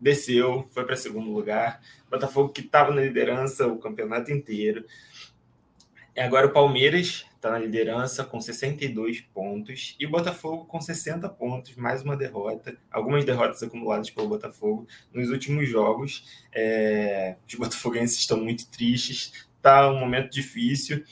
desceu, 0.00 0.68
foi 0.72 0.84
para 0.84 0.96
segundo 0.96 1.30
lugar. 1.30 1.80
Botafogo 2.10 2.48
que 2.50 2.60
estava 2.60 2.92
na 2.92 3.02
liderança 3.02 3.66
o 3.66 3.78
campeonato 3.78 4.32
inteiro. 4.32 4.84
Agora 6.16 6.46
o 6.46 6.52
Palmeiras 6.52 7.24
está 7.42 7.50
na 7.50 7.58
liderança 7.58 8.22
com 8.24 8.40
62 8.40 9.20
pontos 9.20 9.96
e 9.98 10.06
o 10.06 10.10
Botafogo 10.10 10.64
com 10.64 10.80
60 10.80 11.28
pontos, 11.30 11.74
mais 11.74 12.00
uma 12.00 12.16
derrota, 12.16 12.78
algumas 12.88 13.24
derrotas 13.24 13.60
acumuladas 13.64 14.08
pelo 14.10 14.28
Botafogo 14.28 14.86
nos 15.12 15.28
últimos 15.28 15.68
jogos. 15.68 16.46
É, 16.54 17.34
os 17.46 17.56
botafoguenses 17.56 18.18
estão 18.18 18.38
muito 18.38 18.70
tristes, 18.70 19.48
está 19.56 19.90
um 19.90 19.98
momento 19.98 20.30
difícil, 20.30 21.02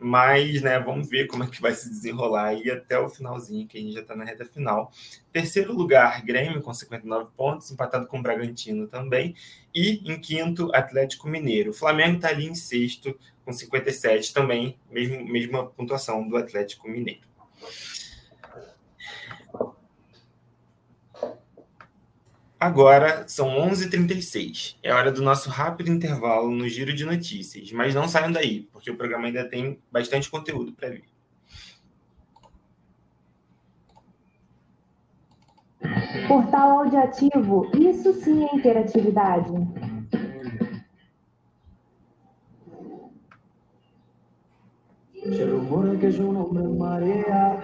Mas, 0.00 0.62
né, 0.62 0.78
vamos 0.78 1.08
ver 1.08 1.26
como 1.26 1.42
é 1.42 1.46
que 1.48 1.60
vai 1.60 1.74
se 1.74 1.88
desenrolar 1.88 2.46
aí 2.46 2.70
até 2.70 2.98
o 2.98 3.08
finalzinho, 3.08 3.66
que 3.66 3.78
a 3.78 3.80
gente 3.80 3.94
já 3.94 4.00
está 4.00 4.14
na 4.14 4.24
reta 4.24 4.44
final. 4.44 4.92
Terceiro 5.32 5.72
lugar, 5.72 6.24
Grêmio, 6.24 6.62
com 6.62 6.72
59 6.72 7.30
pontos, 7.36 7.70
empatado 7.72 8.06
com 8.06 8.18
o 8.18 8.22
Bragantino 8.22 8.86
também. 8.86 9.34
E 9.74 10.00
em 10.04 10.20
quinto, 10.20 10.70
Atlético 10.74 11.28
Mineiro. 11.28 11.70
O 11.70 11.74
Flamengo 11.74 12.16
está 12.16 12.28
ali 12.28 12.46
em 12.46 12.54
sexto, 12.54 13.18
com 13.44 13.52
57 13.52 14.32
também, 14.32 14.78
mesmo, 14.90 15.26
mesma 15.26 15.66
pontuação 15.66 16.28
do 16.28 16.36
Atlético 16.36 16.88
Mineiro. 16.88 17.26
Agora 22.60 23.24
são 23.28 23.50
11h36. 23.50 24.76
É 24.82 24.92
hora 24.92 25.12
do 25.12 25.22
nosso 25.22 25.48
rápido 25.48 25.90
intervalo 25.90 26.50
no 26.50 26.68
Giro 26.68 26.92
de 26.92 27.04
Notícias. 27.04 27.70
Mas 27.70 27.94
não 27.94 28.08
saiam 28.08 28.32
daí, 28.32 28.68
porque 28.72 28.90
o 28.90 28.96
programa 28.96 29.26
ainda 29.26 29.48
tem 29.48 29.78
bastante 29.92 30.28
conteúdo 30.28 30.72
para 30.72 30.90
vir. 30.90 31.04
Portal 36.26 36.80
audiativo, 36.80 37.70
isso 37.78 38.12
sim 38.14 38.44
é 38.44 38.56
interatividade. 38.56 39.52
Que 45.12 46.10
María, 46.78 47.60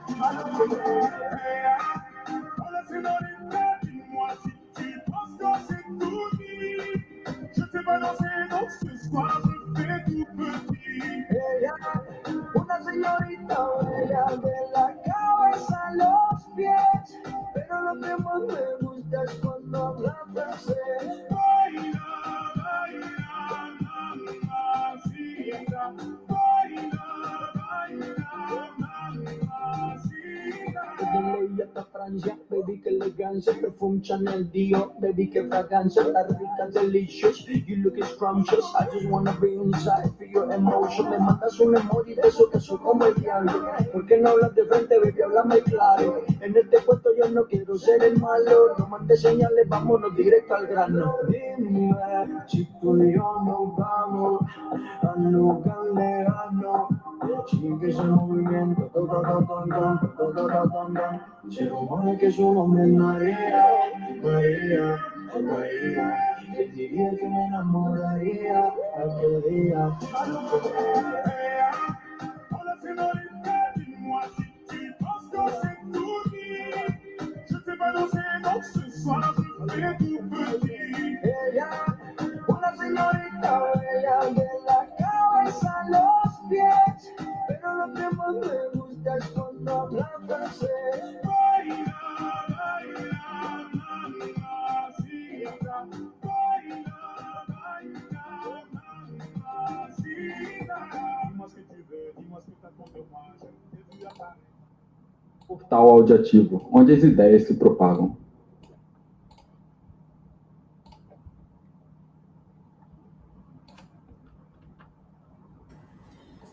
Hallelujah. 0.00 1.12
Perfume 34.04 34.24
Chanel 34.24 34.50
Dior, 34.50 34.92
baby, 34.98 35.30
que 35.30 35.42
fragancia, 35.44 36.04
la 36.04 36.24
rica, 36.24 36.68
delicious, 36.72 37.46
you 37.46 37.76
look 37.76 37.96
scrumptious, 38.04 38.64
I 38.78 38.86
just 38.92 39.06
wanna 39.08 39.32
be 39.40 39.54
inside, 39.54 40.10
feel 40.18 40.28
your 40.28 40.52
emotion, 40.52 41.10
me 41.10 41.18
mandas 41.18 41.58
un 41.60 41.76
emoji 41.76 42.14
de 42.14 42.28
eso 42.28 42.48
que 42.50 42.60
soy 42.60 42.78
como 42.78 43.06
el 43.06 43.14
diablo, 43.14 43.52
¿por 43.92 44.06
qué 44.06 44.18
no 44.18 44.30
hablas 44.30 44.54
de 44.54 44.64
frente, 44.66 44.98
baby, 44.98 45.22
háblame 45.22 45.60
claro, 45.62 46.22
en 46.40 46.56
este 46.56 46.80
puesto 46.80 47.10
yo 47.16 47.28
no 47.30 47.44
quiero 47.46 47.76
ser 47.76 48.02
el 48.04 48.18
malo, 48.18 48.74
no 48.78 48.86
mandes 48.86 49.20
señales, 49.20 49.68
vámonos 49.68 50.14
directo 50.16 50.54
al 50.54 50.66
grano, 50.66 51.16
dime 51.28 51.94
si 52.46 52.64
tú 52.80 53.02
y 53.02 53.14
yo 53.14 53.40
nos 53.44 53.76
vamos 53.76 54.40
a 55.02 55.18
lugar 55.18 55.84
lejano, 55.94 56.88
Chique 57.46 57.92
su 57.92 58.04
movimiento, 58.04 58.82
toca 58.94 59.20
ta 59.20 59.38
tan 59.46 59.68
tan, 59.68 60.16
toca 60.16 60.46
ta 60.46 60.62
tan 60.72 60.94
que 61.40 61.60
me 66.50 66.64
diría 66.66 67.10
que 67.16 67.28
me 67.28 67.46
enamoraría 67.46 68.72
aquel 68.96 69.42
día. 69.48 69.98
Je 77.50 77.56
t'ai 77.64 77.76
balancé, 77.76 78.18
donc 78.42 78.62
ce 78.64 79.02
soir 79.02 79.34
je 79.68 79.98
tout. 79.98 80.63
Portal 105.46 105.88
audiativo, 105.88 106.68
onde 106.72 106.92
as 106.92 107.02
ideias 107.02 107.46
se 107.46 107.54
propagam. 107.54 108.16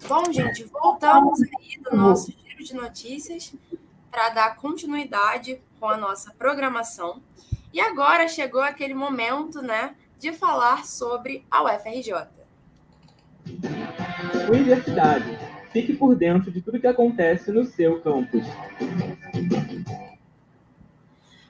Bom, 0.08 0.32
gente, 0.32 0.66
voltamos 0.66 1.42
aí 1.42 1.82
do 1.82 1.96
nosso 1.96 2.32
giro 2.32 2.64
de 2.64 2.76
notícias 2.76 3.56
para 4.12 4.30
dar 4.30 4.58
continuidade 4.58 5.62
com 5.80 5.88
a 5.88 5.96
nossa 5.96 6.34
programação. 6.34 7.22
E 7.74 7.80
agora 7.80 8.28
chegou 8.28 8.62
aquele 8.62 8.94
momento, 8.94 9.62
né, 9.62 9.96
de 10.20 10.34
falar 10.34 10.86
sobre 10.86 11.46
a 11.50 11.64
UFRJ. 11.64 12.28
Universidade. 14.52 15.51
Fique 15.72 15.94
por 15.94 16.16
dentro 16.16 16.52
de 16.52 16.62
tudo 16.62 16.80
que 16.80 16.88
acontece 16.88 17.52
no 17.52 17.66
seu 17.66 18.02
campus. 18.02 18.44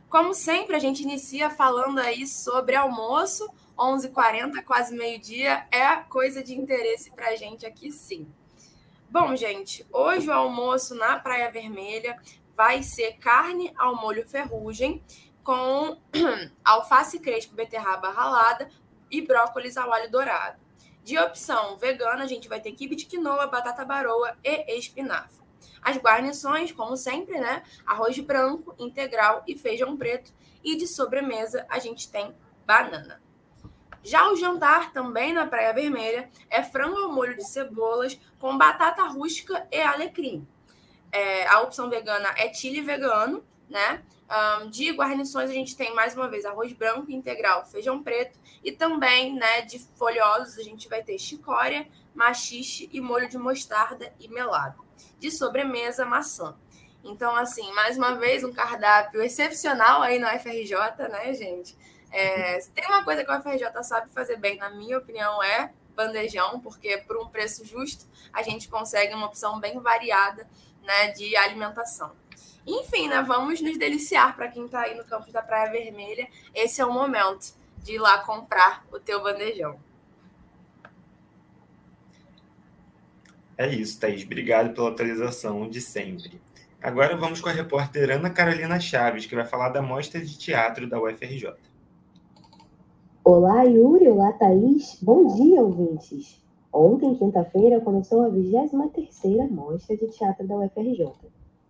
Como 0.10 0.34
sempre, 0.34 0.76
a 0.76 0.80
gente 0.80 1.04
inicia 1.04 1.50
falando 1.50 2.00
aí 2.00 2.28
sobre 2.28 2.76
almoço, 2.76 3.50
11h40, 3.78 4.64
quase 4.64 4.96
meio-dia, 4.96 5.66
é 5.72 5.96
coisa 6.10 6.44
de 6.44 6.54
interesse 6.54 7.10
para 7.12 7.30
a 7.30 7.36
gente 7.36 7.66
aqui, 7.66 7.92
sim. 7.92 8.28
Bom, 9.10 9.36
gente, 9.36 9.86
hoje 9.92 10.30
o 10.30 10.34
almoço 10.34 10.96
na 10.96 11.18
Praia 11.18 11.50
Vermelha 11.50 12.18
vai 12.56 12.84
ser 12.84 13.14
carne 13.14 13.74
ao 13.78 13.96
molho 14.00 14.28
ferrugem 14.28 15.02
com 15.44 15.98
alface 16.64 17.20
crespo, 17.20 17.56
beterraba 17.56 18.12
ralada 18.12 18.70
e 19.10 19.22
brócolis 19.22 19.78
ao 19.78 19.92
alho 19.92 20.12
dourado. 20.12 20.60
De 21.04 21.18
opção 21.18 21.78
vegana, 21.78 22.24
a 22.24 22.28
gente 22.28 22.48
vai 22.48 22.60
ter 22.60 22.72
quibe 22.74 22.96
de 22.96 23.06
quinoa, 23.06 23.48
batata 23.48 23.84
baroa 23.84 24.38
e 24.44 24.78
espinafre. 24.78 25.42
As 25.82 25.98
guarnições, 25.98 26.72
como 26.72 26.96
sempre, 26.96 27.40
né? 27.40 27.64
Arroz 27.86 28.18
branco, 28.20 28.76
integral 28.78 29.44
e 29.48 29.58
feijão 29.58 29.98
preto. 29.98 30.32
E 30.64 30.78
de 30.78 30.86
sobremesa, 30.86 31.66
a 31.68 31.80
gente 31.80 32.12
tem 32.12 32.36
banana. 32.66 33.20
Já 34.04 34.32
o 34.32 34.36
jantar, 34.36 34.92
também 34.92 35.34
na 35.34 35.46
Praia 35.46 35.74
Vermelha, 35.74 36.30
é 36.50 36.64
frango 36.64 36.98
ao 36.98 37.12
molho 37.12 37.36
de 37.36 37.44
cebolas 37.44 38.20
com 38.40 38.58
batata 38.58 39.04
rústica 39.04 39.68
e 39.72 39.80
alecrim. 39.80 40.48
É, 41.12 41.48
a 41.48 41.62
opção 41.62 41.90
vegana 41.90 42.30
é 42.38 42.52
chile 42.54 42.82
vegano, 42.82 43.44
né? 43.70 44.04
Um, 44.32 44.70
de 44.70 44.92
guarnições, 44.92 45.50
a 45.50 45.54
gente 45.54 45.76
tem 45.76 45.94
mais 45.94 46.16
uma 46.16 46.30
vez 46.30 46.46
arroz 46.46 46.72
branco 46.72 47.12
integral, 47.12 47.66
feijão 47.66 48.02
preto 48.02 48.40
e 48.64 48.72
também, 48.72 49.36
né, 49.36 49.62
de 49.64 49.78
folhosos, 49.98 50.58
a 50.58 50.64
gente 50.64 50.88
vai 50.88 51.04
ter 51.04 51.20
chicória, 51.20 51.86
machixe 52.16 52.90
e 52.94 53.02
molho 53.02 53.28
de 53.28 53.38
mostarda 53.38 54.14
e 54.18 54.30
melado. 54.30 54.86
De 55.20 55.30
sobremesa, 55.30 56.06
maçã. 56.06 56.56
Então, 57.04 57.36
assim, 57.36 57.74
mais 57.74 57.98
uma 57.98 58.16
vez, 58.16 58.42
um 58.46 58.54
cardápio 58.54 59.22
excepcional 59.22 60.02
aí 60.02 60.18
na 60.18 60.34
UFRJ, 60.36 60.76
né, 61.10 61.34
gente? 61.34 61.76
É, 62.10 62.60
tem 62.74 62.88
uma 62.88 63.04
coisa 63.04 63.26
que 63.26 63.32
a 63.32 63.38
UFRJ 63.38 63.84
sabe 63.84 64.10
fazer 64.12 64.38
bem, 64.38 64.58
na 64.58 64.70
minha 64.70 64.98
opinião, 64.98 65.44
é 65.44 65.74
bandejão, 65.94 66.62
porque 66.62 67.00
por 67.00 67.18
um 67.18 67.28
preço 67.28 67.66
justo 67.66 68.08
a 68.32 68.42
gente 68.42 68.70
consegue 68.70 69.14
uma 69.14 69.28
opção 69.28 69.60
bem 69.60 69.78
variada 69.80 70.48
né, 70.84 71.10
de 71.10 71.36
alimentação. 71.36 72.21
Enfim, 72.66 73.08
né, 73.08 73.22
vamos 73.22 73.60
nos 73.62 73.78
deliciar 73.78 74.36
para 74.36 74.48
quem 74.48 74.66
está 74.66 74.82
aí 74.82 74.96
no 74.96 75.04
campus 75.04 75.34
da 75.34 75.42
Praia 75.42 75.72
Vermelha. 75.72 76.28
Esse 76.54 76.82
é 76.82 76.86
o 76.86 76.94
momento 76.94 77.54
de 77.84 77.96
ir 77.96 78.00
lá 78.00 78.20
comprar 78.20 78.86
o 78.92 79.00
teu 79.00 79.22
bandejão. 79.24 79.80
É 83.58 83.68
isso, 83.68 84.00
Thaís. 84.00 84.24
Obrigado 84.24 84.74
pela 84.74 84.90
atualização 84.90 85.70
de 85.70 85.82
sempre. 85.82 86.42
Agora 86.82 87.16
vamos 87.16 87.42
com 87.42 87.50
a 87.50 87.52
repórter 87.52 88.10
Ana 88.10 88.30
Carolina 88.30 88.80
Chaves, 88.80 89.26
que 89.26 89.36
vai 89.36 89.46
falar 89.46 89.70
da 89.70 89.82
mostra 89.82 90.20
de 90.20 90.38
teatro 90.38 90.88
da 90.90 91.00
UFRJ. 91.00 91.54
Olá, 93.24 93.62
Yuri. 93.64 94.08
Olá, 94.08 94.34
Thaís. 94.34 94.98
Bom 95.00 95.28
dia, 95.36 95.62
ouvintes. 95.62 96.42
Ontem, 96.74 97.14
quinta-feira, 97.16 97.82
começou 97.82 98.26
a 98.26 98.30
23ª 98.30 99.50
Mostra 99.50 99.96
de 99.96 100.08
Teatro 100.08 100.48
da 100.48 100.56
UFRJ. 100.56 101.12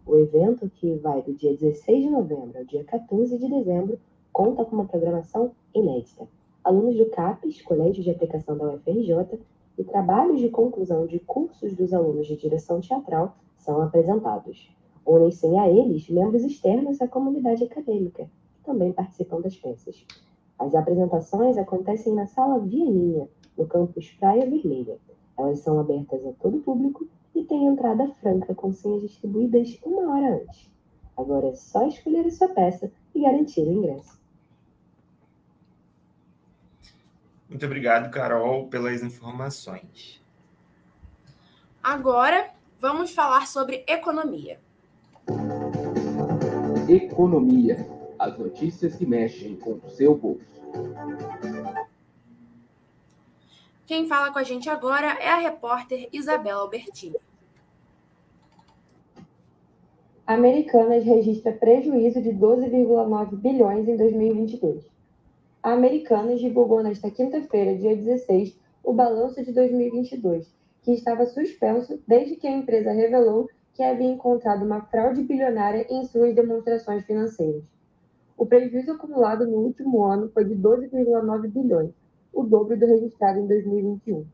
O 0.06 0.18
evento, 0.18 0.68
que 0.68 0.96
vai 0.96 1.22
do 1.22 1.34
dia 1.34 1.56
16 1.56 2.04
de 2.04 2.10
novembro 2.10 2.58
ao 2.58 2.66
dia 2.66 2.84
14 2.84 3.38
de 3.38 3.48
dezembro, 3.48 4.00
conta 4.34 4.66
com 4.66 4.76
uma 4.76 4.86
programação 4.86 5.52
inédita. 5.76 6.28
alunos 6.64 6.98
do 6.98 7.06
CAPES, 7.06 7.62
Colégio 7.62 8.04
de 8.04 8.10
Aplicação 8.10 8.58
da 8.58 8.74
UFRJ, 8.74 9.40
e 9.78 9.84
trabalhos 9.84 10.40
de 10.40 10.50
conclusão 10.50 11.06
de 11.06 11.20
cursos 11.20 11.76
dos 11.76 11.94
alunos 11.94 12.28
de 12.28 12.36
direção 12.36 12.82
teatral 12.82 13.36
são 13.58 13.82
apresentados. 13.82 14.76
Unem-se 15.06 15.46
a 15.56 15.70
eles 15.70 16.10
membros 16.10 16.44
externos 16.44 17.00
à 17.00 17.08
comunidade 17.08 17.64
acadêmica, 17.64 18.24
que 18.56 18.64
também 18.64 18.92
participam 18.92 19.40
das 19.40 19.56
peças. 19.56 20.06
As 20.58 20.74
apresentações 20.76 21.58
acontecem 21.58 22.14
na 22.14 22.26
Sala 22.26 22.60
Vianinha, 22.60 23.28
no 23.58 23.68
campus 23.68 24.12
Praia 24.20 24.50
Vermelha. 24.50 24.98
Elas 25.38 25.60
são 25.60 25.80
abertas 25.80 26.26
a 26.26 26.32
todo 26.34 26.60
público 26.60 27.08
e 27.36 27.44
têm 27.44 27.68
entrada 27.68 28.08
franca 28.22 28.54
com 28.54 28.72
senhas 28.74 29.02
distribuídas 29.02 29.78
uma 29.84 30.14
hora 30.14 30.42
antes. 30.42 30.70
Agora 31.18 31.48
é 31.48 31.56
só 31.56 31.88
escolher 31.88 32.26
a 32.26 32.32
sua 32.32 32.50
peça 32.50 32.92
e 33.14 33.22
garantir 33.22 33.62
o 33.62 33.72
ingresso. 33.72 34.20
Muito 37.50 37.66
obrigado, 37.66 38.10
Carol, 38.10 38.68
pelas 38.68 39.04
informações. 39.04 40.24
Agora, 41.84 42.50
vamos 42.80 43.14
falar 43.14 43.46
sobre 43.48 43.84
economia. 43.88 44.60
Economia. 46.88 47.86
As 48.18 48.38
notícias 48.38 48.96
que 48.96 49.06
mexem 49.06 49.58
com 49.58 49.74
o 49.74 49.90
seu 49.90 50.16
bolso. 50.16 50.62
Quem 53.92 54.08
fala 54.08 54.32
com 54.32 54.40
a 54.40 54.44
gente 54.44 54.70
agora 54.70 55.18
é 55.20 55.28
a 55.28 55.36
repórter 55.36 56.08
Isabela 56.14 56.62
Albertini. 56.62 57.18
Americanas 60.26 61.04
registra 61.04 61.52
prejuízo 61.52 62.22
de 62.22 62.30
12,9 62.30 63.36
bilhões 63.36 63.90
em 63.90 63.98
2022. 63.98 64.90
A 65.62 65.74
Americanas 65.74 66.40
divulgou 66.40 66.82
nesta 66.82 67.12
quinta-feira, 67.12 67.76
dia 67.76 67.94
16, 67.94 68.58
o 68.82 68.94
balanço 68.94 69.44
de 69.44 69.52
2022, 69.52 70.48
que 70.84 70.94
estava 70.94 71.26
suspenso 71.26 72.02
desde 72.08 72.38
que 72.38 72.48
a 72.48 72.58
empresa 72.58 72.94
revelou 72.94 73.50
que 73.74 73.84
havia 73.84 74.08
encontrado 74.08 74.64
uma 74.64 74.84
fraude 74.84 75.22
bilionária 75.22 75.86
em 75.90 76.06
suas 76.06 76.34
demonstrações 76.34 77.04
financeiras. 77.04 77.66
O 78.38 78.46
prejuízo 78.46 78.94
acumulado 78.94 79.46
no 79.46 79.58
último 79.58 80.02
ano 80.06 80.32
foi 80.34 80.46
de 80.46 80.56
12,9 80.56 81.50
bilhões, 81.50 81.92
o 82.34 82.44
dobro 82.44 82.78
do 82.78 82.86
registrado 82.86 83.40
em 83.40 83.48
2021. 83.48 84.26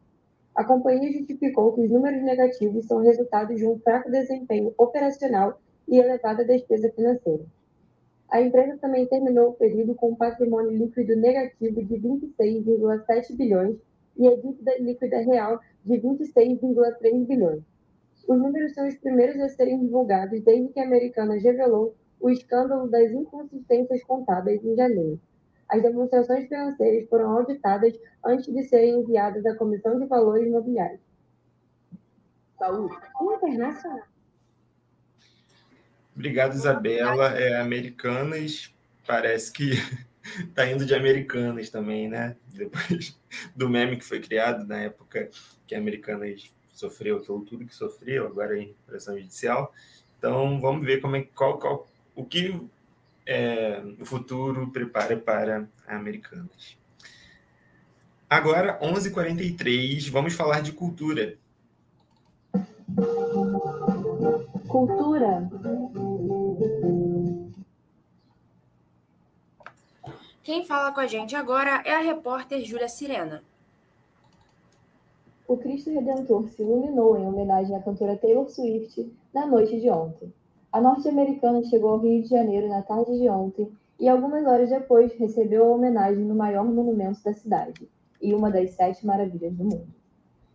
A 0.56 0.64
companhia 0.64 1.12
justificou 1.12 1.74
que 1.74 1.82
os 1.82 1.92
números 1.92 2.24
negativos 2.24 2.86
são 2.86 3.02
resultado 3.02 3.54
de 3.54 3.66
um 3.66 3.78
fraco 3.80 4.10
desempenho 4.10 4.74
operacional 4.78 5.60
e 5.88 5.98
elevada 6.00 6.44
despesa 6.44 6.92
financeira. 6.92 7.46
A 8.30 8.42
empresa 8.42 8.78
também 8.78 9.06
terminou 9.06 9.50
o 9.50 9.54
período 9.54 9.96
com 9.96 10.10
um 10.10 10.16
patrimônio 10.16 10.72
líquido 10.72 11.16
negativo 11.16 11.84
de 11.86 11.96
26,7 11.96 13.36
bilhões 13.36 13.78
e 14.18 14.28
a 14.28 14.36
dívida 14.36 14.78
líquida 14.80 15.20
real 15.20 15.60
de 15.86 15.94
26,3 15.94 17.26
bilhões. 17.26 17.64
Os 18.28 18.38
números 18.38 18.74
são 18.74 18.88
os 18.88 18.98
primeiros 18.98 19.40
a 19.40 19.48
serem 19.48 19.80
divulgados 19.80 20.42
desde 20.42 20.74
que 20.74 20.80
a 20.80 20.84
Americanas 20.84 21.42
revelou 21.42 21.96
o 22.20 22.30
escândalo 22.30 22.90
das 22.90 23.12
inconsistências 23.12 24.04
contábeis 24.04 24.64
em 24.66 24.76
janeiro. 24.76 25.20
As 25.70 25.82
demonstrações 25.82 26.48
financeiras 26.48 27.10
foram 27.10 27.32
auditadas 27.32 27.94
antes 28.26 28.54
de 28.54 28.64
serem 28.64 29.02
enviadas 29.02 29.46
à 29.46 29.56
Comissão 29.56 30.00
de 30.00 30.06
Valores 30.06 30.48
Imobiliários. 30.48 31.02
Saúde 32.58 32.96
internacional. 33.46 34.08
Obrigado, 36.16 36.56
Isabela. 36.56 37.38
É, 37.38 37.60
Americanas, 37.62 38.74
parece 39.06 39.52
que 39.52 39.74
está 40.40 40.66
indo 40.72 40.86
de 40.86 40.96
Americanas 40.96 41.70
também, 41.70 42.10
né? 42.10 42.36
Depois 42.48 43.18
do 43.56 43.70
meme 43.70 43.98
que 43.98 44.04
foi 44.04 44.20
criado 44.20 44.66
na 44.66 44.80
época 44.80 45.30
que 45.68 45.76
a 45.76 45.78
Americanas 45.78 46.52
sofreu 46.74 47.22
tudo 47.22 47.66
que 47.66 47.76
sofreu, 47.76 48.26
agora 48.26 48.58
em 48.58 48.76
pressão 48.86 49.18
judicial. 49.18 49.74
Então, 50.18 50.60
vamos 50.60 50.84
ver 50.84 51.02
como 51.02 51.16
é, 51.16 51.28
qual, 51.36 51.60
qual, 51.60 51.88
o 52.16 52.26
que 52.26 52.60
é, 53.28 53.84
o 54.00 54.06
futuro 54.06 54.72
prepara 54.72 55.18
para 55.18 55.68
a 55.86 55.96
Americanas. 55.96 56.78
Agora, 58.30 58.80
11h43, 58.80 60.10
vamos 60.10 60.34
falar 60.34 60.62
de 60.62 60.72
cultura. 60.72 61.38
Cultura. 64.68 65.50
Quem 70.44 70.66
fala 70.66 70.94
com 70.94 71.02
a 71.02 71.08
gente 71.08 71.36
agora 71.36 71.82
é 71.86 71.94
a 71.94 72.00
repórter 72.00 72.64
Júlia 72.64 72.88
Sirena. 72.88 73.44
O 75.46 75.58
Cristo 75.58 75.92
Redentor 75.92 76.50
se 76.50 76.62
iluminou 76.62 77.18
em 77.18 77.26
homenagem 77.26 77.76
à 77.76 77.82
cantora 77.82 78.18
Taylor 78.18 78.50
Swift 78.50 79.12
na 79.34 79.46
noite 79.46 79.80
de 79.80 79.90
ontem. 79.90 80.34
A 80.72 80.82
norte-americana 80.82 81.64
chegou 81.64 81.92
ao 81.92 82.00
Rio 82.00 82.22
de 82.22 82.30
Janeiro 82.30 82.68
na 82.68 82.82
tarde 82.82 83.18
de 83.18 83.30
ontem 83.30 83.72
e, 84.00 84.08
algumas 84.08 84.46
horas 84.46 84.70
depois, 84.70 85.14
recebeu 85.14 85.64
a 85.64 85.76
homenagem 85.76 86.24
no 86.24 86.36
maior 86.36 86.66
monumento 86.66 87.24
da 87.24 87.34
cidade 87.34 87.90
e 88.22 88.34
uma 88.34 88.52
das 88.52 88.72
sete 88.72 89.06
maravilhas 89.06 89.54
do 89.54 89.64
mundo. 89.64 89.88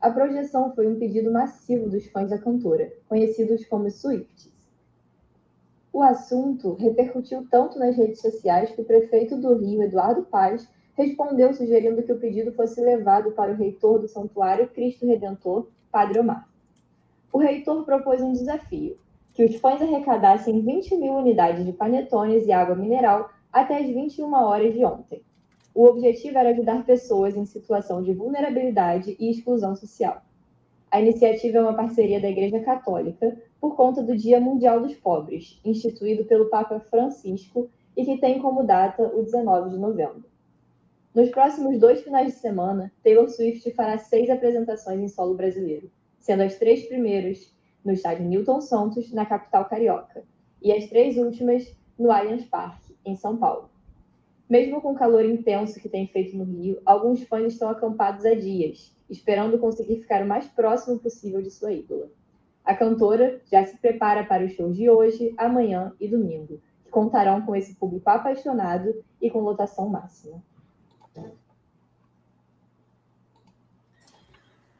A 0.01 0.11
projeção 0.11 0.75
foi 0.75 0.87
um 0.87 0.98
pedido 0.98 1.33
massivo 1.33 1.88
dos 1.88 2.07
fãs 2.09 2.29
da 2.29 2.38
cantora, 2.38 2.92
conhecidos 3.09 3.64
como 3.66 3.90
Swifties. 3.90 4.53
O 5.92 6.03
assunto 6.03 6.75
repercutiu 6.75 7.46
tanto 7.51 7.79
nas 7.79 7.96
redes 7.96 8.20
sociais 8.20 8.70
que 8.70 8.81
o 8.81 8.85
prefeito 8.85 9.37
do 9.37 9.55
Rio, 9.55 9.83
Eduardo 9.83 10.22
Paz, 10.22 10.68
respondeu 10.94 11.55
sugerindo 11.55 12.03
que 12.03 12.12
o 12.12 12.18
pedido 12.18 12.53
fosse 12.53 12.81
levado 12.81 13.33
para 13.33 13.53
o 13.53 13.57
reitor 13.57 14.01
do 14.01 14.09
Santuário 14.09 14.68
Cristo 14.68 15.07
Redentor, 15.07 15.68
Padre 15.90 16.18
Omar. 16.18 16.48
O 17.33 17.38
reitor 17.38 17.85
propôs 17.85 18.20
um 18.20 18.33
desafio: 18.33 18.96
que 19.35 19.45
os 19.45 19.57
fãs 19.57 19.81
arrecadassem 19.81 20.61
20 20.61 20.97
mil 20.97 21.14
unidades 21.14 21.64
de 21.64 21.73
panetones 21.73 22.47
e 22.47 22.53
água 22.53 22.75
mineral 22.75 23.31
até 23.53 23.79
as 23.79 23.87
21 23.87 24.33
horas 24.33 24.75
de 24.75 24.85
ontem. 24.85 25.23
O 25.75 25.87
objetivo 25.87 26.37
era 26.37 26.51
ajudar 26.51 26.85
pessoas 26.85 27.35
em 27.35 27.47
situação 27.47 28.03
de 28.03 28.12
vulnerabilidade 28.12 29.16
e 29.18 29.31
exclusão 29.31 29.75
social. 29.75 30.23
A 30.90 31.01
iniciativa 31.01 31.59
é 31.59 31.62
uma 31.62 31.73
parceria 31.73 32.21
da 32.21 32.29
Igreja 32.29 32.61
Católica 32.61 33.35
por 33.59 33.75
conta 33.75 34.03
do 34.03 34.14
Dia 34.14 34.38
Mundial 34.38 34.81
dos 34.81 34.95
Pobres, 34.95 35.59
instituído 35.64 36.25
pelo 36.27 36.51
Papa 36.51 36.79
Francisco 36.81 37.71
e 37.97 38.05
que 38.05 38.18
tem 38.18 38.38
como 38.38 38.64
data 38.64 39.03
o 39.14 39.23
19 39.23 39.71
de 39.71 39.79
novembro. 39.79 40.25
Nos 41.14 41.31
próximos 41.31 41.79
dois 41.79 42.03
finais 42.03 42.35
de 42.35 42.38
semana, 42.38 42.92
Taylor 43.03 43.29
Swift 43.29 43.71
fará 43.73 43.97
seis 43.99 44.29
apresentações 44.29 45.01
em 45.01 45.09
solo 45.09 45.35
brasileiro, 45.35 45.90
sendo 46.18 46.42
as 46.42 46.57
três 46.57 46.87
primeiras 46.87 47.52
no 47.85 47.92
estádio 47.92 48.27
Newton 48.27 48.61
Santos, 48.61 49.12
na 49.12 49.27
capital 49.27 49.64
carioca, 49.66 50.25
e 50.61 50.73
as 50.73 50.87
três 50.87 51.16
últimas 51.16 51.75
no 51.99 52.11
Allianz 52.11 52.45
Parque, 52.45 52.97
em 53.05 53.16
São 53.16 53.37
Paulo. 53.37 53.71
Mesmo 54.49 54.81
com 54.81 54.92
o 54.92 54.95
calor 54.95 55.25
intenso 55.25 55.81
que 55.81 55.88
tem 55.88 56.07
feito 56.07 56.37
no 56.37 56.45
Rio, 56.45 56.81
alguns 56.85 57.23
fãs 57.23 57.53
estão 57.53 57.68
acampados 57.68 58.25
há 58.25 58.35
dias, 58.35 58.95
esperando 59.09 59.59
conseguir 59.59 60.01
ficar 60.01 60.23
o 60.23 60.29
mais 60.29 60.47
próximo 60.47 60.99
possível 60.99 61.40
de 61.40 61.51
sua 61.51 61.73
ídola. 61.73 62.09
A 62.64 62.75
cantora 62.75 63.40
já 63.51 63.64
se 63.66 63.77
prepara 63.79 64.25
para 64.25 64.45
os 64.45 64.53
shows 64.53 64.77
de 64.77 64.88
hoje, 64.88 65.35
amanhã 65.37 65.92
e 65.99 66.07
domingo, 66.07 66.61
que 66.85 66.90
contarão 66.90 67.42
com 67.42 67.57
esse 67.57 67.75
público 67.75 68.09
apaixonado 68.09 68.95
e 69.21 69.31
com 69.31 69.40
lotação 69.40 69.88
máxima. 69.88 70.42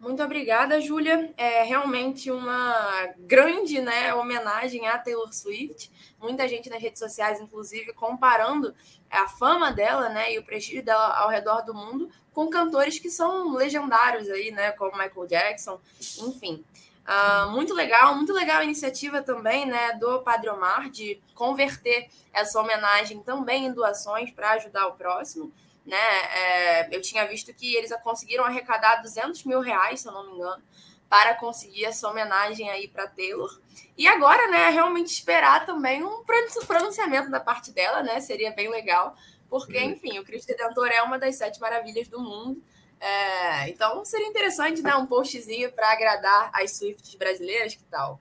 Muito 0.03 0.21
obrigada, 0.21 0.81
Júlia. 0.81 1.33
É 1.37 1.63
realmente 1.63 2.29
uma 2.29 3.07
grande 3.19 3.81
né, 3.81 4.13
homenagem 4.13 4.89
à 4.89 4.99
Taylor 4.99 5.33
Swift. 5.33 5.93
Muita 6.19 6.49
gente 6.49 6.69
nas 6.69 6.83
redes 6.83 6.99
sociais, 6.99 7.41
inclusive, 7.41 7.93
comparando 7.93 8.75
a 9.09 9.29
fama 9.29 9.71
dela 9.71 10.09
né, 10.09 10.35
e 10.35 10.41
o 10.41 10.45
prestígio 10.45 10.83
dela 10.83 11.17
ao 11.19 11.29
redor 11.29 11.63
do 11.63 11.73
mundo 11.73 12.11
com 12.33 12.51
cantores 12.51 12.99
que 12.99 13.09
são 13.09 13.55
legendários 13.55 14.29
aí, 14.29 14.51
né, 14.51 14.73
como 14.73 14.91
Michael 14.99 15.27
Jackson, 15.29 15.81
enfim. 16.19 16.65
Uh, 17.07 17.53
muito 17.53 17.73
legal, 17.73 18.17
muito 18.17 18.33
legal 18.33 18.59
a 18.59 18.65
iniciativa 18.65 19.23
também 19.23 19.67
né, 19.67 19.93
do 20.01 20.21
Padre 20.23 20.51
Omar 20.51 20.91
de 20.91 21.21
converter 21.33 22.11
essa 22.33 22.61
homenagem 22.61 23.23
também 23.23 23.67
em 23.67 23.73
doações 23.73 24.33
para 24.33 24.51
ajudar 24.55 24.89
o 24.89 24.95
próximo 24.95 25.53
né? 25.85 25.97
É, 25.97 26.97
eu 26.97 27.01
tinha 27.01 27.27
visto 27.27 27.53
que 27.55 27.75
eles 27.75 27.93
conseguiram 28.03 28.45
arrecadar 28.45 29.03
200 29.03 29.45
mil 29.45 29.61
reais, 29.61 30.01
se 30.01 30.09
eu 30.09 30.13
não 30.13 30.27
me 30.27 30.37
engano, 30.37 30.63
para 31.09 31.35
conseguir 31.35 31.85
essa 31.85 32.09
homenagem 32.09 32.71
aí 32.71 32.89
para 32.89 33.07
Taylor. 33.07 33.61
E 33.97 34.07
agora, 34.07 34.51
né, 34.51 34.71
realmente 34.71 35.09
esperar 35.09 35.67
também 35.67 36.03
um 36.03 36.25
pronunciamento 36.67 37.31
da 37.31 37.41
parte 37.41 37.71
dela, 37.73 38.03
né? 38.03 38.21
Seria 38.21 38.51
bem 38.53 38.71
legal, 38.71 39.15
porque, 39.51 39.77
uhum. 39.77 39.91
enfim, 39.91 40.19
o 40.19 40.25
Cristo 40.25 40.49
Redentor 40.49 40.89
é 40.89 41.03
uma 41.03 41.19
das 41.19 41.37
sete 41.37 41.61
maravilhas 41.61 42.09
do 42.09 42.21
mundo. 42.21 42.63
É, 42.99 43.69
então 43.69 44.05
seria 44.05 44.29
interessante 44.29 44.81
dar 44.81 44.97
um 44.97 45.07
postzinho 45.07 45.73
para 45.73 45.91
agradar 45.91 46.51
as 46.55 46.71
Swifts 46.71 47.15
brasileiras, 47.17 47.75
que 47.75 47.85
tal? 47.85 48.21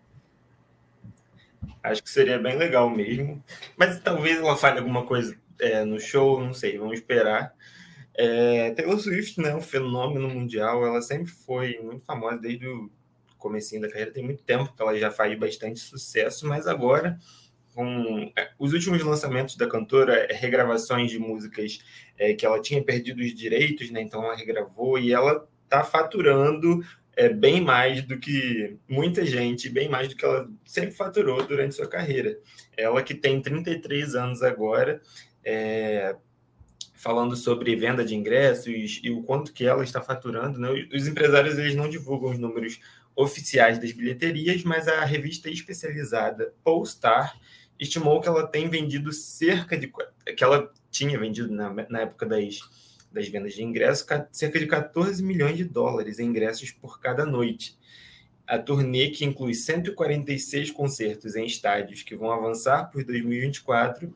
Acho 1.83 2.03
que 2.03 2.09
seria 2.09 2.37
bem 2.37 2.57
legal 2.57 2.89
mesmo. 2.89 3.43
Mas 3.77 3.99
talvez 3.99 4.37
ela 4.37 4.57
fale 4.57 4.79
alguma 4.79 5.05
coisa 5.05 5.37
é, 5.61 5.85
no 5.85 5.99
show, 5.99 6.43
não 6.43 6.53
sei, 6.53 6.77
vamos 6.77 6.95
esperar. 6.95 7.53
É, 8.13 8.71
Taylor 8.71 8.99
Swift, 8.99 9.39
né, 9.39 9.55
um 9.55 9.61
fenômeno 9.61 10.27
mundial, 10.27 10.85
ela 10.85 11.01
sempre 11.01 11.31
foi 11.31 11.79
muito 11.81 12.03
famosa 12.03 12.37
desde 12.37 12.67
o 12.67 12.89
comecinho 13.37 13.81
da 13.81 13.89
carreira, 13.89 14.11
tem 14.11 14.23
muito 14.23 14.43
tempo 14.43 14.73
que 14.75 14.81
ela 14.81 14.97
já 14.97 15.09
faz 15.09 15.37
bastante 15.39 15.79
sucesso, 15.79 16.47
mas 16.47 16.67
agora 16.67 17.17
com 17.73 18.31
é, 18.37 18.51
os 18.59 18.73
últimos 18.73 19.01
lançamentos 19.01 19.55
da 19.55 19.67
cantora, 19.67 20.27
é, 20.29 20.33
regravações 20.33 21.09
de 21.09 21.19
músicas 21.19 21.79
é, 22.17 22.33
que 22.33 22.45
ela 22.45 22.61
tinha 22.61 22.83
perdido 22.83 23.21
os 23.21 23.33
direitos, 23.33 23.89
né? 23.91 24.01
Então 24.01 24.23
ela 24.23 24.35
regravou 24.35 24.99
e 24.99 25.13
ela 25.13 25.47
está 25.63 25.83
faturando 25.83 26.83
é, 27.15 27.29
bem 27.29 27.61
mais 27.61 28.03
do 28.03 28.19
que 28.19 28.77
muita 28.87 29.25
gente, 29.25 29.69
bem 29.69 29.89
mais 29.89 30.07
do 30.09 30.15
que 30.15 30.25
ela 30.25 30.49
sempre 30.65 30.91
faturou 30.91 31.45
durante 31.45 31.75
sua 31.75 31.87
carreira. 31.87 32.37
Ela 32.75 33.01
que 33.01 33.13
tem 33.13 33.41
33 33.41 34.15
anos 34.15 34.41
agora, 34.43 35.01
é, 35.43 36.15
falando 36.95 37.35
sobre 37.35 37.75
venda 37.75 38.05
de 38.05 38.15
ingressos 38.15 38.99
e 39.01 39.09
o 39.09 39.23
quanto 39.23 39.53
que 39.53 39.65
ela 39.65 39.83
está 39.83 40.01
faturando, 40.01 40.59
né? 40.59 40.69
Os 40.93 41.07
empresários 41.07 41.57
eles 41.57 41.75
não 41.75 41.89
divulgam 41.89 42.29
os 42.29 42.37
números 42.37 42.79
oficiais 43.15 43.79
das 43.79 43.91
bilheterias, 43.91 44.63
mas 44.63 44.87
a 44.87 45.03
revista 45.03 45.49
especializada 45.49 46.53
Polestar 46.63 47.39
estimou 47.79 48.21
que 48.21 48.27
ela 48.27 48.45
tem 48.47 48.69
vendido 48.69 49.11
cerca 49.11 49.75
de 49.75 49.91
que 50.35 50.43
ela 50.43 50.71
tinha 50.91 51.17
vendido 51.17 51.51
na, 51.51 51.73
na 51.89 52.01
época 52.01 52.25
das, 52.25 52.59
das 53.11 53.27
vendas 53.27 53.53
de 53.53 53.63
ingressos 53.63 54.05
cerca 54.31 54.59
de 54.59 54.67
14 54.67 55.23
milhões 55.23 55.57
de 55.57 55.63
dólares 55.63 56.19
em 56.19 56.27
ingressos 56.27 56.71
por 56.71 56.99
cada 56.99 57.25
noite. 57.25 57.75
A 58.45 58.59
turnê, 58.59 59.09
que 59.09 59.25
inclui 59.25 59.53
146 59.53 60.71
concertos 60.71 61.35
em 61.35 61.45
estádios 61.45 62.03
que 62.03 62.15
vão 62.15 62.31
avançar 62.31 62.91
por 62.91 63.03
2024, 63.03 64.13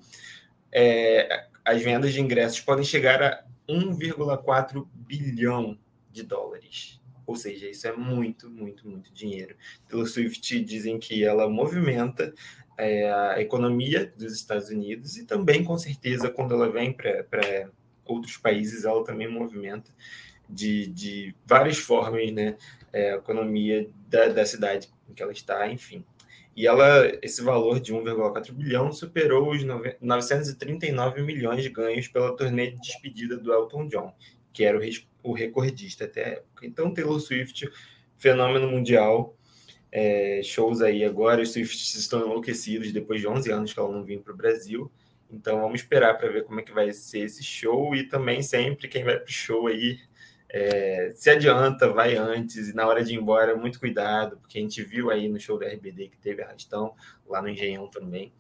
é, 0.78 1.48
as 1.64 1.82
vendas 1.82 2.12
de 2.12 2.20
ingressos 2.20 2.60
podem 2.60 2.84
chegar 2.84 3.24
a 3.24 3.46
1,4 3.70 4.86
bilhão 4.94 5.80
de 6.12 6.22
dólares. 6.22 7.00
Ou 7.26 7.38
seja, 7.38 7.70
isso 7.70 7.88
é 7.88 7.96
muito, 7.96 8.50
muito, 8.50 8.86
muito 8.86 9.12
dinheiro. 9.14 9.56
Taylor 9.88 10.06
Swift 10.06 10.60
dizem 10.60 11.00
que 11.00 11.24
ela 11.24 11.50
movimenta 11.50 12.34
é, 12.78 13.10
a 13.10 13.42
economia 13.42 14.14
dos 14.18 14.34
Estados 14.34 14.70
Unidos 14.70 15.16
e 15.16 15.26
também, 15.26 15.64
com 15.64 15.78
certeza, 15.78 16.30
quando 16.30 16.54
ela 16.54 16.70
vem 16.70 16.92
para 16.92 17.70
outros 18.04 18.36
países, 18.36 18.84
ela 18.84 19.02
também 19.06 19.32
movimenta 19.32 19.90
de, 20.50 20.88
de 20.88 21.34
várias 21.46 21.78
formas 21.78 22.32
né, 22.34 22.58
é, 22.92 23.14
a 23.14 23.16
economia 23.16 23.90
da, 24.10 24.28
da 24.28 24.46
cidade 24.46 24.90
em 25.10 25.14
que 25.14 25.24
ela 25.24 25.32
está, 25.32 25.68
enfim. 25.72 26.04
E 26.56 26.66
ela, 26.66 27.06
esse 27.22 27.42
valor 27.42 27.80
de 27.80 27.94
1,4 27.94 28.54
bilhão 28.54 28.92
superou 28.92 29.52
os 29.52 29.62
939 30.00 31.22
milhões 31.22 31.62
de 31.62 31.70
ganhos 31.70 32.08
pela 32.08 32.36
turnê 32.36 32.72
de 32.72 32.80
despedida 32.80 33.38
do 33.38 33.54
Elton 33.54 33.88
John, 33.88 34.14
que 34.54 34.64
era 34.64 34.80
o, 35.22 35.34
recordista 35.34 36.06
até 36.06 36.24
a 36.24 36.28
época. 36.30 36.66
Então, 36.66 36.94
Taylor 36.94 37.20
Swift, 37.20 37.70
fenômeno 38.18 38.70
mundial, 38.70 39.36
é, 39.92 40.42
shows 40.44 40.82
aí 40.82 41.04
agora. 41.04 41.42
Os 41.42 41.52
Swifts 41.52 41.96
estão 41.96 42.22
enlouquecidos 42.22 42.92
depois 42.92 43.22
de 43.22 43.28
11 43.28 43.52
anos 43.52 43.74
que 43.74 43.80
ela 43.80 43.92
não 43.92 44.04
vinha 44.04 44.20
para 44.20 44.34
o 44.34 44.38
Brasil. 44.38 44.92
Então 45.32 45.62
vamos 45.62 45.82
esperar 45.82 46.18
para 46.18 46.30
ver 46.30 46.44
como 46.44 46.60
é 46.60 46.64
que 46.64 46.72
vai 46.72 46.92
ser 46.92 47.20
esse 47.20 47.44
show 47.44 47.96
e 47.96 48.04
também 48.08 48.42
sempre 48.42 48.88
quem 48.88 49.04
vai 49.04 49.18
para 49.18 49.28
o 49.28 49.32
show 49.32 49.68
aí 49.68 50.00
é, 50.58 51.12
se 51.14 51.30
adianta, 51.30 51.92
vai 51.92 52.16
antes 52.16 52.70
e 52.70 52.74
na 52.74 52.88
hora 52.88 53.04
de 53.04 53.14
ir 53.14 53.18
embora, 53.18 53.58
muito 53.58 53.78
cuidado, 53.78 54.38
porque 54.38 54.58
a 54.58 54.62
gente 54.62 54.82
viu 54.82 55.12
aí 55.12 55.28
no 55.28 55.38
show 55.38 55.60
da 55.60 55.68
RBD 55.68 56.08
que 56.08 56.18
teve 56.18 56.42
arrastão, 56.42 56.94
lá 57.28 57.42
no 57.42 57.50
Engenhão 57.50 57.90
também. 57.90 58.32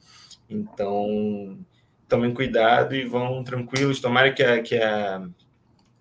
Então, 0.49 1.59
tomem 2.07 2.33
cuidado 2.33 2.95
e 2.95 3.03
vão 3.03 3.43
tranquilos. 3.43 3.99
Tomara 3.99 4.31
que, 4.31 4.41
a, 4.41 4.63
que 4.63 4.77
a, 4.77 5.27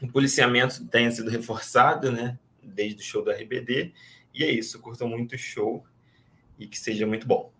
o 0.00 0.06
policiamento 0.06 0.86
tenha 0.86 1.10
sido 1.10 1.28
reforçado, 1.28 2.12
né, 2.12 2.38
desde 2.62 3.02
o 3.02 3.04
show 3.04 3.24
da 3.24 3.32
RBD 3.32 3.92
e 4.32 4.44
é 4.44 4.50
isso, 4.52 4.78
curtam 4.80 5.08
muito 5.08 5.34
o 5.34 5.38
show 5.38 5.84
e 6.56 6.68
que 6.68 6.78
seja 6.78 7.04
muito 7.08 7.26
bom. 7.26 7.52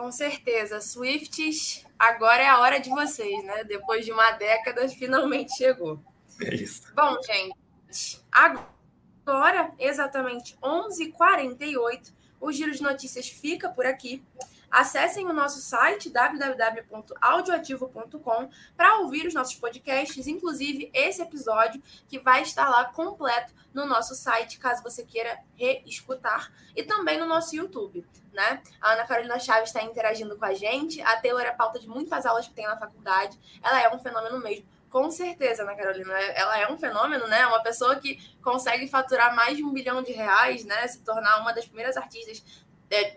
Com 0.00 0.10
certeza, 0.10 0.80
Swifts, 0.80 1.84
agora 1.98 2.42
é 2.42 2.48
a 2.48 2.58
hora 2.58 2.80
de 2.80 2.88
vocês, 2.88 3.44
né? 3.44 3.64
Depois 3.64 4.02
de 4.02 4.10
uma 4.10 4.30
década, 4.30 4.88
finalmente 4.88 5.54
chegou. 5.54 6.02
É 6.40 6.54
isso. 6.54 6.90
Bom, 6.94 7.18
gente, 7.22 8.18
agora, 8.32 9.74
exatamente 9.78 10.56
11h48, 10.62 12.14
o 12.40 12.50
Giro 12.50 12.72
de 12.72 12.82
Notícias 12.82 13.28
fica 13.28 13.68
por 13.68 13.84
aqui. 13.84 14.24
Acessem 14.70 15.26
o 15.26 15.32
nosso 15.32 15.60
site 15.60 16.10
www.audioativo.com 16.10 18.50
para 18.76 18.98
ouvir 18.98 19.26
os 19.26 19.34
nossos 19.34 19.56
podcasts, 19.56 20.28
inclusive 20.28 20.88
esse 20.94 21.20
episódio 21.20 21.82
que 22.08 22.18
vai 22.18 22.42
estar 22.42 22.68
lá 22.68 22.84
completo 22.84 23.52
no 23.74 23.86
nosso 23.86 24.14
site, 24.14 24.58
caso 24.58 24.82
você 24.82 25.04
queira 25.04 25.38
reescutar, 25.56 26.52
e 26.76 26.82
também 26.82 27.18
no 27.18 27.26
nosso 27.26 27.56
YouTube. 27.56 28.06
Né? 28.32 28.62
A 28.80 28.92
Ana 28.92 29.06
Carolina 29.06 29.38
Chaves 29.40 29.70
está 29.70 29.82
interagindo 29.82 30.38
com 30.38 30.44
a 30.44 30.54
gente. 30.54 31.02
A 31.02 31.20
Taylor 31.20 31.42
é 31.42 31.50
pauta 31.50 31.80
de 31.80 31.88
muitas 31.88 32.24
aulas 32.24 32.46
que 32.46 32.54
tem 32.54 32.64
na 32.64 32.76
faculdade. 32.76 33.36
Ela 33.60 33.82
é 33.82 33.92
um 33.92 33.98
fenômeno 33.98 34.38
mesmo. 34.38 34.64
Com 34.88 35.10
certeza, 35.10 35.62
Ana 35.62 35.74
Carolina. 35.74 36.12
Ela 36.12 36.58
é 36.58 36.70
um 36.70 36.76
fenômeno, 36.76 37.26
né? 37.26 37.44
Uma 37.46 37.60
pessoa 37.60 37.96
que 37.96 38.18
consegue 38.42 38.86
faturar 38.88 39.34
mais 39.34 39.56
de 39.56 39.64
um 39.64 39.72
bilhão 39.72 40.02
de 40.02 40.12
reais, 40.12 40.64
né? 40.64 40.86
Se 40.86 41.00
tornar 41.00 41.40
uma 41.40 41.52
das 41.52 41.66
primeiras 41.66 41.96
artistas 41.96 42.44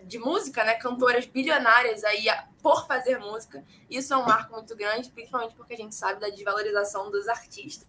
de 0.04 0.18
música, 0.18 0.62
né? 0.64 0.74
Cantoras 0.74 1.26
bilionárias 1.26 2.04
aí 2.04 2.26
por 2.62 2.86
fazer 2.86 3.18
música. 3.18 3.64
Isso 3.90 4.14
é 4.14 4.16
um 4.16 4.24
marco 4.24 4.54
muito 4.54 4.74
grande, 4.76 5.10
principalmente 5.10 5.54
porque 5.54 5.74
a 5.74 5.76
gente 5.76 5.94
sabe 5.94 6.20
da 6.20 6.28
desvalorização 6.28 7.10
dos 7.10 7.28
artistas, 7.28 7.88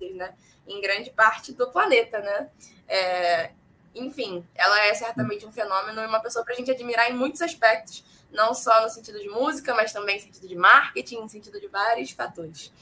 né? 0.00 0.34
Em 0.66 0.80
grande 0.80 1.10
parte 1.10 1.52
do 1.52 1.70
planeta, 1.70 2.18
né? 2.18 2.50
É, 2.88 3.50
enfim, 3.94 4.44
ela 4.54 4.86
é 4.86 4.94
certamente 4.94 5.46
um 5.46 5.52
fenômeno 5.52 6.00
e 6.00 6.06
uma 6.06 6.20
pessoa 6.20 6.44
para 6.44 6.54
a 6.54 6.56
gente 6.56 6.70
admirar 6.70 7.10
em 7.10 7.14
muitos 7.14 7.40
aspectos, 7.40 8.04
não 8.32 8.52
só 8.52 8.82
no 8.82 8.88
sentido 8.88 9.20
de 9.20 9.28
música, 9.28 9.72
mas 9.74 9.92
também 9.92 10.16
no 10.16 10.22
sentido 10.22 10.48
de 10.48 10.56
marketing, 10.56 11.20
no 11.20 11.28
sentido 11.28 11.60
de 11.60 11.68
vários 11.68 12.10
fatores. 12.10 12.72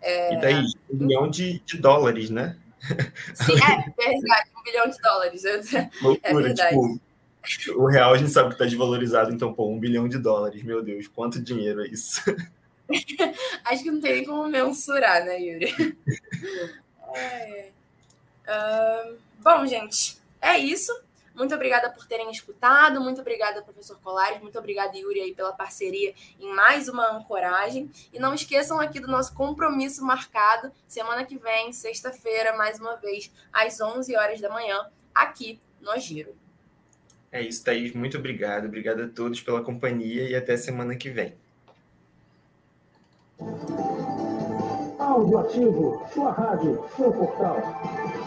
É... 0.00 0.34
E 0.34 0.40
daí, 0.40 0.64
um 0.90 0.96
bilhão 0.96 1.28
de, 1.28 1.60
de 1.60 1.78
dólares, 1.78 2.30
né? 2.30 2.56
Sim, 3.34 3.52
é, 3.52 4.04
é 4.04 4.08
verdade, 4.08 4.50
um 4.58 4.62
bilhão 4.62 4.88
de 4.88 4.98
dólares. 4.98 5.44
É 5.44 5.60
Loucura, 6.02 6.20
é 6.22 6.34
verdade. 6.34 6.70
Tipo, 6.70 7.00
o 7.76 7.86
real 7.86 8.14
a 8.14 8.16
gente 8.16 8.30
sabe 8.30 8.48
que 8.48 8.54
está 8.54 8.64
desvalorizado, 8.64 9.32
então, 9.32 9.52
pô, 9.52 9.68
um 9.68 9.78
bilhão 9.78 10.08
de 10.08 10.18
dólares, 10.18 10.62
meu 10.62 10.82
Deus, 10.82 11.08
quanto 11.08 11.42
dinheiro 11.42 11.82
é 11.82 11.88
isso? 11.88 12.22
Acho 13.64 13.82
que 13.82 13.90
não 13.90 14.00
tem 14.00 14.12
nem 14.12 14.24
como 14.24 14.46
mensurar, 14.48 15.24
né, 15.24 15.38
Yuri? 15.40 15.96
é. 17.14 17.68
uh, 18.46 19.16
bom, 19.40 19.66
gente, 19.66 20.18
é 20.40 20.58
isso. 20.58 20.92
Muito 21.34 21.54
obrigada 21.54 21.90
por 21.90 22.06
terem 22.06 22.30
escutado, 22.30 23.00
muito 23.00 23.22
obrigada, 23.22 23.62
professor 23.62 23.98
Colares, 24.02 24.40
muito 24.42 24.58
obrigada, 24.58 24.96
Yuri, 24.96 25.20
aí, 25.20 25.34
pela 25.34 25.52
parceria 25.52 26.14
em 26.38 26.52
mais 26.54 26.88
uma 26.88 27.10
ancoragem. 27.10 27.90
E 28.12 28.18
não 28.18 28.34
esqueçam 28.34 28.78
aqui 28.78 29.00
do 29.00 29.08
nosso 29.08 29.32
compromisso 29.34 30.04
marcado, 30.04 30.70
semana 30.86 31.24
que 31.24 31.38
vem, 31.38 31.72
sexta-feira, 31.72 32.54
mais 32.54 32.78
uma 32.78 32.96
vez, 32.96 33.32
às 33.50 33.80
11 33.80 34.14
horas 34.14 34.40
da 34.42 34.50
manhã, 34.50 34.86
aqui 35.14 35.58
no 35.80 35.98
Giro. 35.98 36.36
É 37.32 37.40
isso, 37.40 37.64
Thaís. 37.64 37.94
Muito 37.94 38.18
obrigado. 38.18 38.66
Obrigado 38.66 39.02
a 39.02 39.08
todos 39.08 39.40
pela 39.40 39.62
companhia 39.62 40.28
e 40.28 40.36
até 40.36 40.54
semana 40.56 40.94
que 40.94 41.08
vem. 41.08 41.32
Áudio 44.98 45.38
ativo, 45.38 46.06
sua 46.12 46.30
rádio, 46.30 46.84
seu 46.94 47.10
portal. 47.10 48.21